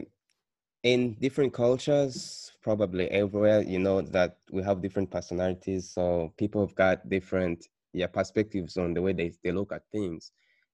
in 0.84 1.14
different 1.16 1.54
cultures, 1.54 2.52
probably 2.62 3.10
everywhere, 3.12 3.62
you 3.62 3.80
know 3.80 4.02
that 4.02 4.38
we 4.52 4.64
have 4.64 4.82
different 4.82 5.12
personalities. 5.12 5.90
So 5.90 6.34
people 6.38 6.66
have 6.66 6.76
got 6.76 7.10
different 7.10 7.68
yeah 7.94 8.08
perspectives 8.08 8.78
on 8.78 8.94
the 8.94 9.02
way 9.02 9.14
they, 9.14 9.32
they 9.44 9.52
look 9.52 9.72
at 9.72 9.84
things. 9.92 10.32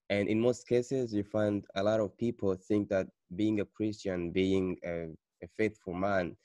And 0.10 0.28
in 0.28 0.40
most 0.40 0.68
cases 0.68 1.14
you 1.14 1.24
find 1.24 1.66
a 1.76 1.84
lot 1.84 2.00
of 2.00 2.18
people 2.18 2.56
think 2.56 2.90
that 2.90 3.08
being 3.36 3.60
a 3.60 3.66
christian 3.66 4.32
being 4.32 4.78
a, 4.86 5.08
a 5.44 5.48
faithful 5.58 5.94
man 5.94 6.36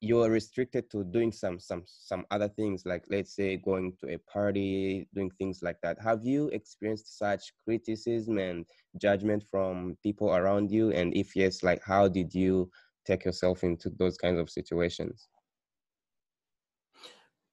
you 0.00 0.20
are 0.22 0.30
restricted 0.30 0.90
to 0.90 1.02
doing 1.04 1.32
some 1.32 1.58
some 1.58 1.82
some 1.86 2.24
other 2.30 2.48
things 2.48 2.84
like 2.84 3.04
let's 3.10 3.34
say 3.34 3.56
going 3.56 3.92
to 3.98 4.12
a 4.12 4.18
party 4.18 5.08
doing 5.14 5.30
things 5.38 5.60
like 5.62 5.78
that. 5.82 5.96
Have 6.02 6.24
you 6.24 6.48
experienced 6.48 7.18
such 7.18 7.52
criticism 7.64 8.38
and 8.38 8.66
judgment 9.00 9.42
from 9.50 9.96
people 10.02 10.34
around 10.34 10.70
you? 10.70 10.92
And 10.92 11.16
if 11.16 11.34
yes 11.34 11.62
like 11.62 11.82
how 11.84 12.08
did 12.08 12.34
you 12.34 12.70
take 13.06 13.24
yourself 13.24 13.64
into 13.64 13.90
those 13.98 14.16
kinds 14.18 14.38
of 14.38 14.50
situations? 14.50 15.28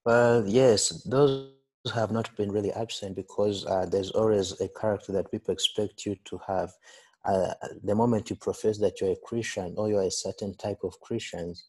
Well 0.05 0.47
yes 0.47 0.89
those 1.05 1.60
have 1.89 2.11
not 2.11 2.35
been 2.35 2.51
really 2.51 2.71
absent 2.73 3.15
because 3.15 3.65
uh, 3.65 3.85
there's 3.85 4.11
always 4.11 4.59
a 4.61 4.67
character 4.69 5.11
that 5.13 5.31
people 5.31 5.51
expect 5.53 6.05
you 6.05 6.15
to 6.25 6.39
have. 6.47 6.71
Uh, 7.25 7.53
the 7.83 7.95
moment 7.95 8.29
you 8.29 8.35
profess 8.35 8.77
that 8.79 8.99
you're 8.99 9.11
a 9.11 9.25
Christian 9.25 9.73
or 9.77 9.89
you're 9.89 10.03
a 10.03 10.11
certain 10.11 10.55
type 10.55 10.79
of 10.83 10.99
Christians, 11.01 11.65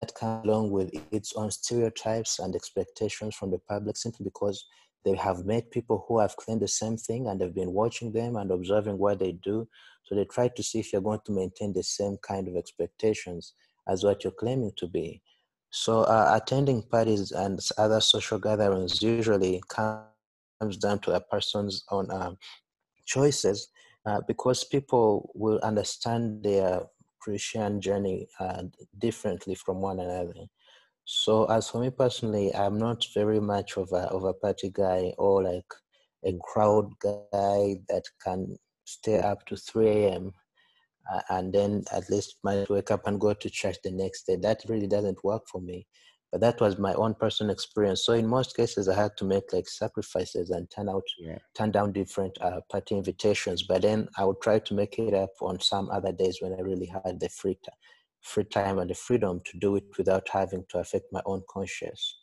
that 0.00 0.14
comes 0.14 0.46
along 0.46 0.70
with 0.70 0.90
its 1.10 1.32
own 1.34 1.50
stereotypes 1.50 2.38
and 2.38 2.54
expectations 2.54 3.34
from 3.34 3.50
the 3.50 3.58
public 3.58 3.96
simply 3.96 4.24
because 4.24 4.66
they 5.04 5.14
have 5.16 5.44
met 5.44 5.70
people 5.70 6.04
who 6.06 6.18
have 6.18 6.36
claimed 6.36 6.60
the 6.60 6.68
same 6.68 6.96
thing 6.96 7.26
and 7.26 7.40
they've 7.40 7.54
been 7.54 7.72
watching 7.72 8.12
them 8.12 8.36
and 8.36 8.50
observing 8.50 8.98
what 8.98 9.18
they 9.18 9.32
do. 9.32 9.68
So 10.04 10.14
they 10.14 10.24
try 10.24 10.48
to 10.48 10.62
see 10.62 10.80
if 10.80 10.92
you're 10.92 11.02
going 11.02 11.20
to 11.26 11.32
maintain 11.32 11.72
the 11.72 11.82
same 11.82 12.16
kind 12.22 12.48
of 12.48 12.56
expectations 12.56 13.54
as 13.88 14.04
what 14.04 14.24
you're 14.24 14.32
claiming 14.32 14.72
to 14.76 14.86
be. 14.86 15.22
So 15.76 16.02
uh, 16.02 16.38
attending 16.40 16.82
parties 16.82 17.32
and 17.32 17.58
other 17.78 18.00
social 18.00 18.38
gatherings 18.38 19.02
usually 19.02 19.60
comes 19.68 20.76
down 20.80 21.00
to 21.00 21.14
a 21.14 21.20
person's 21.20 21.82
own 21.90 22.12
um, 22.12 22.38
choices 23.04 23.70
uh, 24.06 24.20
because 24.28 24.62
people 24.62 25.32
will 25.34 25.58
understand 25.64 26.44
their 26.44 26.82
Christian 27.20 27.80
journey 27.80 28.28
uh, 28.38 28.62
differently 28.98 29.56
from 29.56 29.80
one 29.80 29.98
another. 29.98 30.46
So 31.06 31.46
as 31.46 31.68
for 31.68 31.80
me 31.80 31.90
personally, 31.90 32.54
I'm 32.54 32.78
not 32.78 33.04
very 33.12 33.40
much 33.40 33.76
of 33.76 33.90
a 33.92 34.06
of 34.14 34.22
a 34.22 34.32
party 34.32 34.70
guy 34.72 35.12
or 35.18 35.42
like 35.42 35.70
a 36.24 36.38
crowd 36.40 36.88
guy 37.02 37.80
that 37.88 38.04
can 38.24 38.56
stay 38.84 39.18
up 39.18 39.44
to 39.46 39.56
3 39.56 39.88
a.m 39.88 40.32
uh, 41.12 41.20
and 41.30 41.52
then 41.52 41.84
at 41.92 42.08
least 42.10 42.36
might 42.42 42.68
wake 42.70 42.90
up 42.90 43.06
and 43.06 43.20
go 43.20 43.34
to 43.34 43.50
church 43.50 43.76
the 43.82 43.90
next 43.90 44.26
day. 44.26 44.36
That 44.36 44.62
really 44.68 44.86
doesn't 44.86 45.24
work 45.24 45.42
for 45.50 45.60
me. 45.60 45.86
But 46.32 46.40
that 46.40 46.60
was 46.60 46.78
my 46.78 46.94
own 46.94 47.14
personal 47.14 47.52
experience. 47.52 48.04
So 48.04 48.12
in 48.12 48.26
most 48.26 48.56
cases, 48.56 48.88
I 48.88 49.00
had 49.00 49.16
to 49.18 49.24
make 49.24 49.52
like 49.52 49.68
sacrifices 49.68 50.50
and 50.50 50.68
turn 50.68 50.88
out, 50.88 51.04
yeah. 51.18 51.38
turn 51.54 51.70
down 51.70 51.92
different 51.92 52.36
uh, 52.40 52.60
party 52.70 52.96
invitations. 52.96 53.62
But 53.62 53.82
then 53.82 54.08
I 54.18 54.24
would 54.24 54.40
try 54.42 54.58
to 54.58 54.74
make 54.74 54.98
it 54.98 55.14
up 55.14 55.30
on 55.40 55.60
some 55.60 55.88
other 55.90 56.10
days 56.10 56.38
when 56.40 56.52
I 56.52 56.60
really 56.60 56.86
had 56.86 57.20
the 57.20 57.28
free 57.28 57.56
time, 57.64 57.76
free 58.20 58.44
time 58.44 58.78
and 58.80 58.90
the 58.90 58.94
freedom 58.94 59.42
to 59.44 59.58
do 59.58 59.76
it 59.76 59.84
without 59.96 60.28
having 60.28 60.64
to 60.70 60.78
affect 60.78 61.06
my 61.12 61.22
own 61.24 61.42
conscience. 61.48 62.18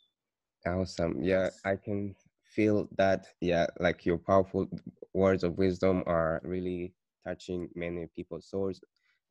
Awesome. 0.65 1.23
Yeah, 1.23 1.49
I 1.63 1.77
can 1.77 2.13
feel 2.43 2.89
that. 2.97 3.27
Yeah, 3.39 3.67
like 3.79 4.05
your 4.05 4.17
powerful 4.17 4.67
words 5.13 5.43
of 5.43 5.57
wisdom 5.57 6.03
are 6.05 6.41
really 6.43 6.93
touching 7.25 7.69
many 7.75 8.07
people's 8.15 8.49
souls 8.49 8.81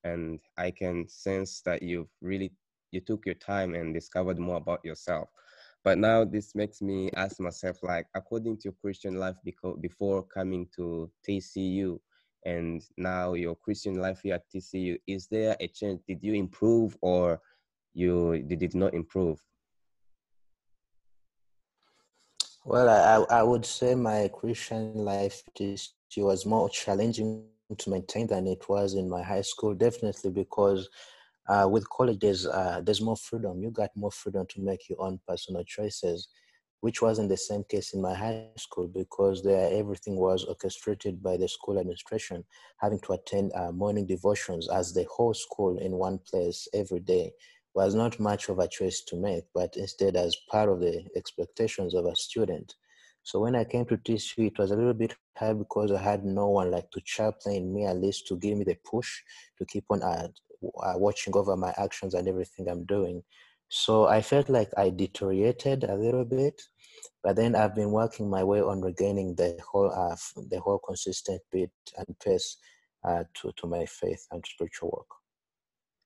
and 0.05 0.41
i 0.57 0.71
can 0.71 1.07
sense 1.09 1.61
that 1.63 1.83
you've 1.83 2.09
really 2.23 2.53
you 2.93 3.01
took 3.01 3.27
your 3.27 3.35
time 3.37 3.75
and 3.75 3.95
discovered 3.95 4.39
more 4.39 4.57
about 4.57 4.85
yourself. 4.85 5.29
But 5.83 5.99
now 5.99 6.25
this 6.25 6.55
makes 6.55 6.83
me 6.83 7.11
ask 7.17 7.41
myself 7.41 7.79
like 7.83 8.07
according 8.15 8.59
to 8.59 8.65
your 8.65 8.75
christian 8.83 9.15
life 9.15 9.37
because 9.45 9.79
before 9.81 10.23
coming 10.23 10.69
to 10.77 11.11
tcu 11.27 11.99
and 12.45 12.83
now 12.99 13.33
your 13.33 13.57
christian 13.57 13.95
life 13.95 14.21
here 14.23 14.35
at 14.35 14.49
tcu 14.51 14.99
is 15.07 15.27
there 15.29 15.57
a 15.61 15.69
change? 15.69 16.01
Did 16.07 16.23
you 16.23 16.35
improve 16.35 16.97
or 17.01 17.41
you 17.95 18.43
did 18.43 18.75
not 18.75 18.93
improve? 18.93 19.43
Well 22.67 22.91
i, 22.91 23.39
I 23.39 23.43
would 23.43 23.65
say 23.65 23.95
my 23.95 24.29
christian 24.29 24.93
life 24.97 25.43
was 26.19 26.45
more 26.45 26.69
challenging 26.69 27.50
to 27.77 27.91
maintain 27.91 28.27
than 28.27 28.47
it 28.47 28.69
was 28.69 28.95
in 28.95 29.09
my 29.09 29.23
high 29.23 29.43
school. 29.43 29.75
Definitely 29.75 30.31
because 30.31 30.89
uh, 31.49 31.69
with 31.71 31.89
college 31.91 32.19
there's 32.21 32.47
uh, 32.47 32.81
there's 32.85 33.01
more 33.01 33.17
freedom. 33.17 33.63
You 33.63 33.71
got 33.71 33.91
more 33.97 34.13
freedom 34.13 34.47
to 34.51 34.61
make 34.61 34.89
your 34.89 35.01
own 35.01 35.21
personal 35.27 35.65
choices. 35.65 36.29
which 36.83 37.03
wasn't 37.03 37.29
the 37.29 37.37
same 37.37 37.65
case 37.69 37.93
in 37.95 38.01
my 38.01 38.15
high 38.15 38.47
school 38.57 38.89
because 38.89 39.43
there 39.43 39.69
everything 39.81 40.17
was 40.17 40.45
orchestrated 40.45 41.23
by 41.23 41.37
the 41.37 41.49
school 41.49 41.79
administration, 41.79 42.45
having 42.79 43.01
to 43.01 43.13
attend 43.13 43.53
uh, 43.55 43.71
morning 43.73 44.07
devotions 44.07 44.69
as 44.69 44.93
the 44.95 45.05
whole 45.15 45.35
school 45.35 45.79
in 45.79 45.93
one 45.93 46.19
place 46.31 46.69
every 46.75 47.01
day 47.01 47.33
was 47.75 47.95
not 47.95 48.19
much 48.19 48.49
of 48.49 48.59
a 48.59 48.69
choice 48.69 49.01
to 49.03 49.17
make, 49.17 49.45
but 49.55 49.77
instead 49.77 50.17
as 50.17 50.37
part 50.51 50.69
of 50.69 50.81
the 50.81 51.05
expectations 51.17 51.95
of 51.95 52.05
a 52.07 52.17
student. 52.17 52.75
So 53.23 53.41
when 53.41 53.55
I 53.55 53.65
came 53.65 53.85
to 53.87 53.97
TCU, 53.97 54.47
it 54.47 54.59
was 54.59 54.71
a 54.71 54.77
little 54.77 54.95
bit 54.95 55.15
hard 55.37 55.59
because 55.59 55.93
I 55.93 56.03
had 56.03 56.25
no 56.25 56.49
one 56.49 56.71
like 56.71 56.91
to 56.93 57.01
chaplain 57.05 57.73
me 57.73 57.87
at 57.87 57.97
least 57.97 58.27
to 58.29 58.37
give 58.37 58.57
me 58.57 58.65
the 58.65 58.77
push 58.85 59.11
to 59.59 59.67
keep 59.67 59.85
on 59.91 60.03
uh, 60.03 60.29
uh, 60.83 60.95
watching 60.97 61.37
over 61.37 61.57
my 61.57 61.73
actions 61.79 62.15
and 62.15 62.29
everything 62.29 62.69
I'm 62.69 62.85
doing. 62.85 63.23
So 63.69 64.07
I 64.07 64.21
felt 64.21 64.49
like 64.49 64.71
I 64.77 64.91
deteriorated 64.91 65.85
a 65.85 65.95
little 65.95 66.25
bit, 66.25 66.61
but 67.23 67.37
then 67.37 67.55
I've 67.55 67.75
been 67.75 67.93
working 67.93 68.29
my 68.29 68.43
way 68.43 68.61
on 68.61 68.81
regaining 68.81 69.37
the 69.37 69.59
whole 69.71 69.93
uh, 69.93 70.17
the 70.49 70.59
whole 70.59 70.81
consistent 70.81 71.41
bit 71.53 71.71
and 71.97 72.19
pace 72.19 72.57
uh, 73.05 73.25
to 73.35 73.53
to 73.57 73.67
my 73.67 73.87
faith 73.87 74.27
and 74.33 74.45
spiritual 74.45 74.91
work. 74.91 75.21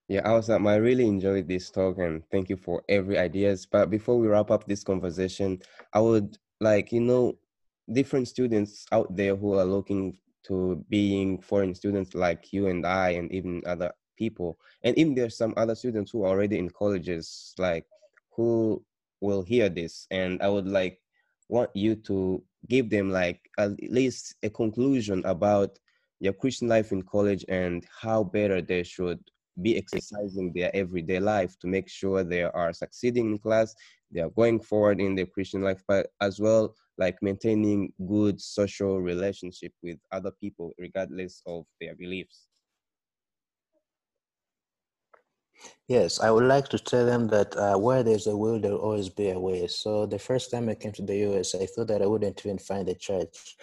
Yeah, 0.09 0.29
awesome. 0.31 0.67
I 0.67 0.77
really 0.77 1.07
enjoyed 1.07 1.49
this 1.49 1.71
talk 1.71 1.97
and 1.99 2.23
thank 2.31 2.51
you 2.51 2.59
for 2.59 2.83
every 2.91 3.17
ideas. 3.17 3.65
But 3.65 3.89
before 3.89 4.19
we 4.19 4.27
wrap 4.27 4.51
up 4.51 4.67
this 4.67 4.85
conversation, 4.85 5.63
I 5.95 6.01
would 6.01 6.37
like, 6.61 6.93
you 6.93 7.01
know, 7.01 7.35
different 7.93 8.29
students 8.29 8.87
out 8.93 9.15
there 9.15 9.37
who 9.37 9.55
are 9.55 9.65
looking 9.65 10.19
to 10.47 10.85
being 10.89 11.41
foreign 11.41 11.75
students 11.75 12.15
like 12.15 12.53
you 12.53 12.69
and 12.69 12.87
I 12.87 13.11
and 13.11 13.33
even 13.33 13.63
other 13.67 13.93
people. 14.17 14.59
And 14.83 14.97
even 14.99 15.15
there's 15.15 15.37
some 15.37 15.55
other 15.57 15.75
students 15.75 16.11
who 16.11 16.25
are 16.25 16.29
already 16.29 16.59
in 16.59 16.71
colleges, 16.71 17.55
like 17.59 17.87
who 18.33 18.85
will 19.21 19.43
hear 19.43 19.69
this. 19.69 20.07
And 20.11 20.41
I 20.43 20.49
would 20.49 20.67
like 20.67 21.01
want 21.49 21.71
you 21.75 21.95
to 21.95 22.43
give 22.69 22.91
them 22.91 23.11
like 23.11 23.41
at 23.59 23.73
least 23.91 24.37
a 24.43 24.51
conclusion 24.51 25.23
about 25.25 25.79
your 26.21 26.33
Christian 26.33 26.69
life 26.69 26.93
in 26.93 27.03
college 27.03 27.45
and 27.49 27.85
how 28.01 28.25
better 28.25 28.63
they 28.63 28.83
should 28.83 29.19
be 29.63 29.77
exercising 29.77 30.53
their 30.53 30.75
everyday 30.75 31.21
life 31.21 31.57
to 31.61 31.67
make 31.67 31.89
sure 31.89 32.25
they 32.25 32.43
are 32.43 32.73
succeeding 32.73 33.33
in 33.33 33.39
class, 33.39 33.75
they 34.11 34.21
are 34.21 34.31
going 34.31 34.61
forward 34.61 35.01
in 35.01 35.15
their 35.15 35.27
Christian 35.27 35.63
life, 35.63 35.83
but 35.87 36.09
as 36.21 36.41
well 36.41 36.75
like 36.99 37.17
maintaining 37.23 37.93
good 38.07 38.41
social 38.41 39.01
relationship 39.01 39.73
with 39.83 39.99
other 40.13 40.31
people 40.41 40.73
regardless 40.79 41.43
of 41.47 41.65
their 41.81 41.95
beliefs. 41.95 42.47
Yes, 45.87 46.19
I 46.19 46.31
would 46.31 46.45
like 46.45 46.69
to 46.69 46.79
tell 46.79 47.05
them 47.05 47.29
that 47.29 47.55
uh, 47.57 47.77
where 47.77 48.03
there's 48.03 48.27
a 48.27 48.37
will, 48.37 48.59
there'll 48.59 48.79
always 48.79 49.11
be 49.11 49.31
a 49.31 49.39
way. 49.39 49.67
So 49.67 50.07
the 50.07 50.19
first 50.19 50.51
time 50.51 50.69
I 50.69 50.75
came 50.75 50.93
to 50.93 51.03
the 51.03 51.17
US, 51.29 51.55
I 51.55 51.67
thought 51.67 51.89
that 51.89 52.01
I 52.01 52.07
wouldn't 52.07 52.41
even 52.45 52.59
find 52.59 52.89
a 52.89 52.95
church. 52.95 53.57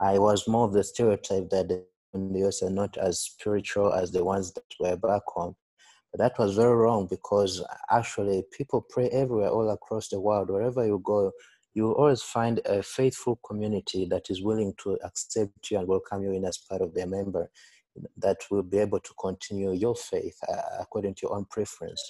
I 0.00 0.18
was 0.18 0.48
more 0.48 0.64
of 0.64 0.72
the 0.72 0.84
stereotype 0.84 1.50
that 1.50 1.86
in 2.16 2.32
the 2.32 2.46
US 2.46 2.62
are 2.62 2.70
not 2.70 2.96
as 2.96 3.20
spiritual 3.20 3.92
as 3.92 4.12
the 4.12 4.24
ones 4.24 4.52
that 4.54 4.64
were 4.80 4.96
back 4.96 5.22
home. 5.26 5.54
But 6.12 6.20
that 6.20 6.38
was 6.38 6.56
very 6.56 6.74
wrong 6.74 7.06
because 7.08 7.62
actually 7.90 8.44
people 8.52 8.86
pray 8.88 9.08
everywhere, 9.08 9.50
all 9.50 9.70
across 9.70 10.08
the 10.08 10.20
world. 10.20 10.50
Wherever 10.50 10.84
you 10.86 11.00
go, 11.04 11.32
you 11.74 11.92
always 11.92 12.22
find 12.22 12.60
a 12.64 12.82
faithful 12.82 13.38
community 13.46 14.06
that 14.06 14.30
is 14.30 14.42
willing 14.42 14.72
to 14.82 14.98
accept 15.04 15.70
you 15.70 15.78
and 15.78 15.86
welcome 15.86 16.22
you 16.22 16.32
in 16.32 16.44
as 16.44 16.58
part 16.58 16.80
of 16.80 16.94
their 16.94 17.06
member 17.06 17.50
that 18.16 18.38
will 18.50 18.62
be 18.62 18.78
able 18.78 19.00
to 19.00 19.12
continue 19.20 19.72
your 19.72 19.94
faith 19.94 20.38
uh, 20.48 20.80
according 20.80 21.14
to 21.14 21.20
your 21.24 21.36
own 21.36 21.44
preference. 21.50 22.02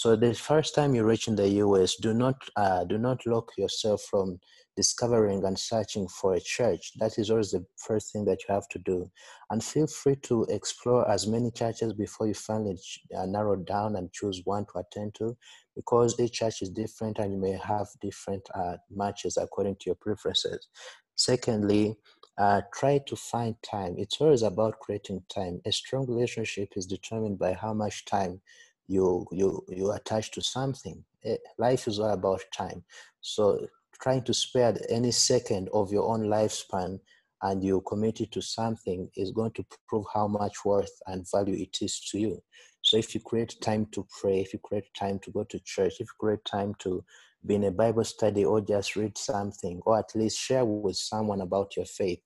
So 0.00 0.14
the 0.14 0.32
first 0.32 0.76
time 0.76 0.94
you 0.94 1.02
reach 1.02 1.26
in 1.26 1.34
the 1.34 1.48
US, 1.64 1.96
do 1.96 2.14
not 2.14 2.36
uh, 2.54 2.84
do 2.84 2.98
not 2.98 3.26
lock 3.26 3.50
yourself 3.58 4.00
from 4.02 4.38
discovering 4.76 5.44
and 5.44 5.58
searching 5.58 6.06
for 6.06 6.34
a 6.34 6.40
church. 6.40 6.92
That 7.00 7.18
is 7.18 7.30
always 7.32 7.50
the 7.50 7.66
first 7.76 8.12
thing 8.12 8.24
that 8.26 8.38
you 8.44 8.54
have 8.54 8.68
to 8.68 8.78
do, 8.78 9.10
and 9.50 9.64
feel 9.72 9.88
free 9.88 10.14
to 10.28 10.44
explore 10.50 11.10
as 11.10 11.26
many 11.26 11.50
churches 11.50 11.94
before 11.94 12.28
you 12.28 12.34
finally 12.34 12.78
uh, 13.16 13.26
narrow 13.26 13.56
down 13.56 13.96
and 13.96 14.12
choose 14.12 14.40
one 14.44 14.66
to 14.66 14.78
attend 14.78 15.16
to, 15.16 15.36
because 15.74 16.14
each 16.20 16.34
church 16.34 16.62
is 16.62 16.70
different 16.70 17.18
and 17.18 17.32
you 17.32 17.40
may 17.40 17.58
have 17.58 17.88
different 18.00 18.48
uh, 18.54 18.76
matches 18.94 19.36
according 19.36 19.74
to 19.80 19.86
your 19.86 19.96
preferences. 19.96 20.68
Secondly, 21.16 21.96
uh, 22.38 22.60
try 22.72 23.00
to 23.08 23.16
find 23.16 23.56
time. 23.64 23.96
It's 23.98 24.20
always 24.20 24.42
about 24.42 24.78
creating 24.78 25.24
time. 25.28 25.60
A 25.66 25.72
strong 25.72 26.06
relationship 26.06 26.68
is 26.76 26.86
determined 26.86 27.40
by 27.40 27.54
how 27.54 27.74
much 27.74 28.04
time 28.04 28.40
you 28.88 29.26
you 29.30 29.62
you 29.68 29.92
attach 29.92 30.30
to 30.32 30.42
something. 30.42 31.04
Eh, 31.24 31.36
life 31.58 31.86
is 31.86 32.00
all 32.00 32.10
about 32.10 32.42
time. 32.52 32.82
So 33.20 33.66
trying 34.00 34.22
to 34.22 34.34
spare 34.34 34.76
any 34.88 35.10
second 35.10 35.68
of 35.72 35.92
your 35.92 36.08
own 36.08 36.22
lifespan 36.22 36.98
and 37.42 37.62
you 37.62 37.80
commit 37.82 38.20
it 38.20 38.32
to 38.32 38.40
something 38.40 39.08
is 39.16 39.30
going 39.30 39.52
to 39.52 39.64
prove 39.88 40.04
how 40.12 40.26
much 40.26 40.64
worth 40.64 40.90
and 41.06 41.26
value 41.30 41.62
it 41.62 41.78
is 41.80 42.00
to 42.10 42.18
you. 42.18 42.42
So 42.82 42.96
if 42.96 43.14
you 43.14 43.20
create 43.20 43.54
time 43.62 43.86
to 43.92 44.06
pray, 44.20 44.40
if 44.40 44.52
you 44.52 44.58
create 44.60 44.92
time 44.98 45.18
to 45.20 45.30
go 45.30 45.44
to 45.44 45.60
church, 45.60 45.94
if 45.94 46.00
you 46.00 46.18
create 46.18 46.44
time 46.44 46.74
to 46.80 47.04
be 47.46 47.54
in 47.54 47.64
a 47.64 47.70
Bible 47.70 48.04
study 48.04 48.44
or 48.44 48.60
just 48.60 48.96
read 48.96 49.16
something, 49.16 49.80
or 49.84 49.98
at 49.98 50.10
least 50.14 50.38
share 50.38 50.64
with 50.64 50.96
someone 50.96 51.40
about 51.40 51.76
your 51.76 51.84
faith, 51.86 52.20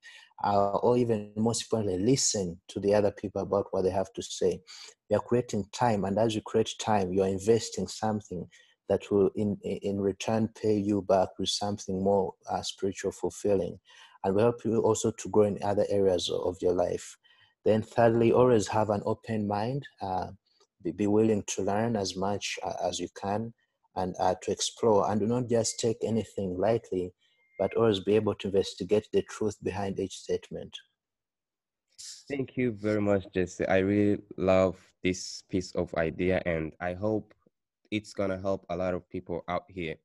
uh, 0.44 0.70
or 0.78 0.96
even 0.96 1.32
most 1.36 1.62
importantly, 1.62 2.04
listen 2.04 2.60
to 2.68 2.80
the 2.80 2.94
other 2.94 3.10
people 3.10 3.42
about 3.42 3.66
what 3.70 3.82
they 3.82 3.90
have 3.90 4.12
to 4.14 4.22
say. 4.22 4.60
You're 5.12 5.20
creating 5.20 5.66
time, 5.72 6.06
and 6.06 6.18
as 6.18 6.34
you 6.34 6.40
create 6.40 6.70
time, 6.78 7.12
you're 7.12 7.26
investing 7.26 7.86
something 7.86 8.48
that 8.88 9.10
will, 9.10 9.28
in 9.34 9.58
in 9.62 10.00
return, 10.00 10.48
pay 10.48 10.78
you 10.78 11.02
back 11.02 11.28
with 11.38 11.50
something 11.50 12.02
more 12.02 12.32
uh, 12.50 12.62
spiritual, 12.62 13.12
fulfilling, 13.12 13.78
and 14.24 14.34
will 14.34 14.44
help 14.44 14.64
you 14.64 14.80
also 14.80 15.10
to 15.10 15.28
grow 15.28 15.44
in 15.44 15.58
other 15.62 15.84
areas 15.90 16.30
of 16.30 16.56
your 16.62 16.72
life. 16.72 17.18
Then, 17.62 17.82
thirdly, 17.82 18.32
always 18.32 18.68
have 18.68 18.88
an 18.88 19.02
open 19.04 19.46
mind. 19.46 19.86
Uh, 20.00 20.28
be, 20.82 20.92
be 20.92 21.06
willing 21.06 21.42
to 21.48 21.62
learn 21.62 21.94
as 21.94 22.16
much 22.16 22.58
uh, 22.62 22.72
as 22.82 22.98
you 22.98 23.08
can 23.20 23.52
and 23.96 24.16
uh, 24.18 24.34
to 24.40 24.50
explore 24.50 25.10
and 25.10 25.20
do 25.20 25.26
not 25.26 25.46
just 25.46 25.78
take 25.78 25.98
anything 26.02 26.56
lightly 26.56 27.12
but 27.58 27.76
always 27.76 28.00
be 28.00 28.16
able 28.16 28.34
to 28.36 28.48
investigate 28.48 29.06
the 29.12 29.22
truth 29.28 29.56
behind 29.62 30.00
each 30.00 30.16
statement 30.16 30.74
thank 32.28 32.56
you 32.56 32.72
very 32.72 33.00
much 33.00 33.24
jesse. 33.34 33.66
I 33.66 33.78
really 33.78 34.22
love 34.36 34.76
this 35.02 35.42
piece 35.50 35.74
of 35.74 35.92
idea 35.94 36.40
and 36.46 36.72
i 36.80 36.94
hope 36.94 37.34
it's 37.90 38.14
gonna 38.14 38.38
help 38.38 38.64
a 38.70 38.76
lot 38.76 38.94
of 38.94 39.08
people 39.10 39.44
out 39.48 39.64
here. 39.68 39.96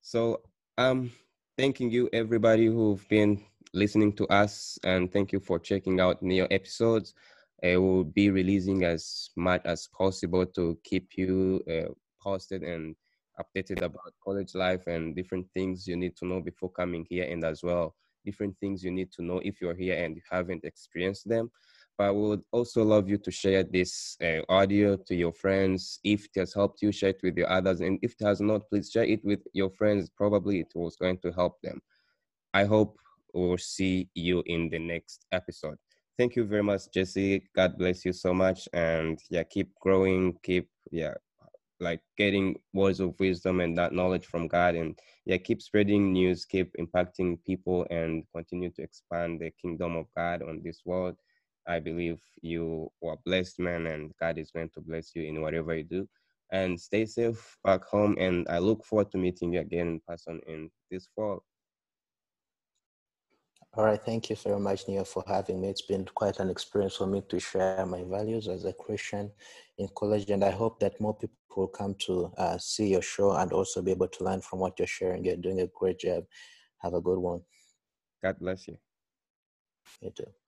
So 0.00 0.40
um 0.78 1.10
thanking 1.58 1.90
you 1.90 2.08
everybody 2.12 2.66
who've 2.66 3.06
been 3.08 3.42
listening 3.74 4.12
to 4.14 4.26
us 4.28 4.78
and 4.84 5.12
thank 5.12 5.32
you 5.32 5.40
for 5.40 5.58
checking 5.58 6.00
out 6.00 6.22
niyo 6.22 6.46
episodes. 6.50 7.14
I 7.64 7.76
will 7.76 8.04
be 8.04 8.30
releasing 8.30 8.84
as 8.84 9.30
much 9.36 9.62
as 9.64 9.88
possible 9.88 10.46
to 10.46 10.78
keep 10.84 11.16
you 11.16 11.62
uh, 11.68 11.92
posted 12.22 12.62
and 12.62 12.94
updated 13.40 13.82
about 13.82 14.12
college 14.22 14.54
life 14.54 14.86
and 14.86 15.16
different 15.16 15.46
things 15.52 15.86
you 15.86 15.96
need 15.96 16.16
to 16.18 16.26
know 16.26 16.40
before 16.40 16.70
coming 16.70 17.06
here, 17.08 17.24
and 17.24 17.44
as 17.44 17.62
well 17.62 17.94
different 18.26 18.54
things 18.58 18.84
you 18.84 18.90
need 18.90 19.10
to 19.12 19.22
know 19.22 19.40
if 19.44 19.60
you're 19.60 19.80
here 19.84 19.96
and 20.02 20.16
you 20.16 20.22
haven't 20.30 20.64
experienced 20.64 21.26
them. 21.28 21.50
But 21.96 22.08
I 22.08 22.10
would 22.10 22.42
also 22.52 22.84
love 22.84 23.08
you 23.08 23.16
to 23.16 23.30
share 23.30 23.62
this 23.64 24.18
uh, 24.22 24.42
audio 24.50 24.96
to 25.06 25.14
your 25.14 25.32
friends. 25.32 25.98
If 26.04 26.26
it 26.26 26.40
has 26.40 26.52
helped 26.52 26.82
you, 26.82 26.92
share 26.92 27.10
it 27.10 27.20
with 27.22 27.38
your 27.38 27.50
others. 27.50 27.80
And 27.80 27.98
if 28.02 28.12
it 28.20 28.24
has 28.26 28.40
not, 28.40 28.68
please 28.68 28.90
share 28.90 29.04
it 29.04 29.24
with 29.24 29.40
your 29.54 29.70
friends. 29.70 30.10
Probably 30.14 30.60
it 30.60 30.72
was 30.74 30.96
going 30.96 31.18
to 31.18 31.32
help 31.32 31.54
them. 31.62 31.80
I 32.52 32.64
hope 32.64 32.98
we'll 33.32 33.58
see 33.58 34.10
you 34.14 34.42
in 34.46 34.68
the 34.68 34.78
next 34.78 35.24
episode. 35.32 35.78
Thank 36.18 36.36
you 36.36 36.44
very 36.44 36.62
much, 36.62 36.82
Jesse. 36.92 37.48
God 37.54 37.78
bless 37.78 38.04
you 38.04 38.12
so 38.12 38.34
much. 38.34 38.68
And 38.72 39.18
yeah, 39.30 39.44
keep 39.44 39.68
growing, 39.80 40.34
keep, 40.42 40.68
yeah, 40.90 41.14
like 41.80 42.00
getting 42.16 42.56
words 42.72 43.00
of 43.00 43.18
wisdom 43.20 43.60
and 43.60 43.76
that 43.76 43.92
knowledge 43.92 44.26
from 44.26 44.48
God 44.48 44.74
and 44.74 44.98
yeah, 45.24 45.36
keep 45.36 45.60
spreading 45.60 46.12
news, 46.12 46.44
keep 46.44 46.74
impacting 46.78 47.38
people 47.44 47.86
and 47.90 48.24
continue 48.34 48.70
to 48.70 48.82
expand 48.82 49.40
the 49.40 49.50
kingdom 49.60 49.96
of 49.96 50.06
God 50.16 50.42
on 50.42 50.62
this 50.64 50.82
world. 50.84 51.16
I 51.66 51.80
believe 51.80 52.20
you 52.42 52.90
are 53.04 53.16
blessed, 53.24 53.58
man, 53.58 53.86
and 53.88 54.12
God 54.20 54.38
is 54.38 54.50
going 54.50 54.70
to 54.74 54.80
bless 54.80 55.14
you 55.14 55.22
in 55.24 55.42
whatever 55.42 55.74
you 55.74 55.84
do. 55.84 56.08
And 56.52 56.80
stay 56.80 57.06
safe 57.06 57.56
back 57.64 57.84
home. 57.84 58.16
And 58.20 58.46
I 58.48 58.58
look 58.58 58.84
forward 58.84 59.10
to 59.10 59.18
meeting 59.18 59.52
you 59.52 59.60
again 59.60 59.88
in 59.88 60.00
person 60.06 60.40
in 60.46 60.70
this 60.90 61.08
fall. 61.16 61.42
All 63.76 63.84
right, 63.84 64.02
thank 64.02 64.30
you 64.30 64.36
very 64.36 64.58
much, 64.58 64.86
Niyo, 64.86 65.06
for 65.06 65.22
having 65.26 65.60
me. 65.60 65.68
It's 65.68 65.82
been 65.82 66.06
quite 66.06 66.40
an 66.40 66.48
experience 66.48 66.96
for 66.96 67.06
me 67.06 67.22
to 67.28 67.38
share 67.38 67.84
my 67.84 68.04
values 68.04 68.48
as 68.48 68.64
a 68.64 68.72
Christian 68.72 69.30
in 69.76 69.86
college, 69.94 70.30
and 70.30 70.42
I 70.42 70.50
hope 70.50 70.80
that 70.80 70.98
more 70.98 71.14
people 71.14 71.36
will 71.54 71.68
come 71.68 71.94
to 72.06 72.32
uh, 72.38 72.56
see 72.56 72.88
your 72.88 73.02
show 73.02 73.32
and 73.32 73.52
also 73.52 73.82
be 73.82 73.90
able 73.90 74.08
to 74.08 74.24
learn 74.24 74.40
from 74.40 74.60
what 74.60 74.78
you're 74.78 74.86
sharing. 74.86 75.26
You're 75.26 75.36
doing 75.36 75.60
a 75.60 75.66
great 75.66 75.98
job. 75.98 76.24
Have 76.78 76.94
a 76.94 77.02
good 77.02 77.18
one. 77.18 77.42
God 78.22 78.38
bless 78.38 78.66
you. 78.66 78.78
You 80.00 80.10
too. 80.10 80.45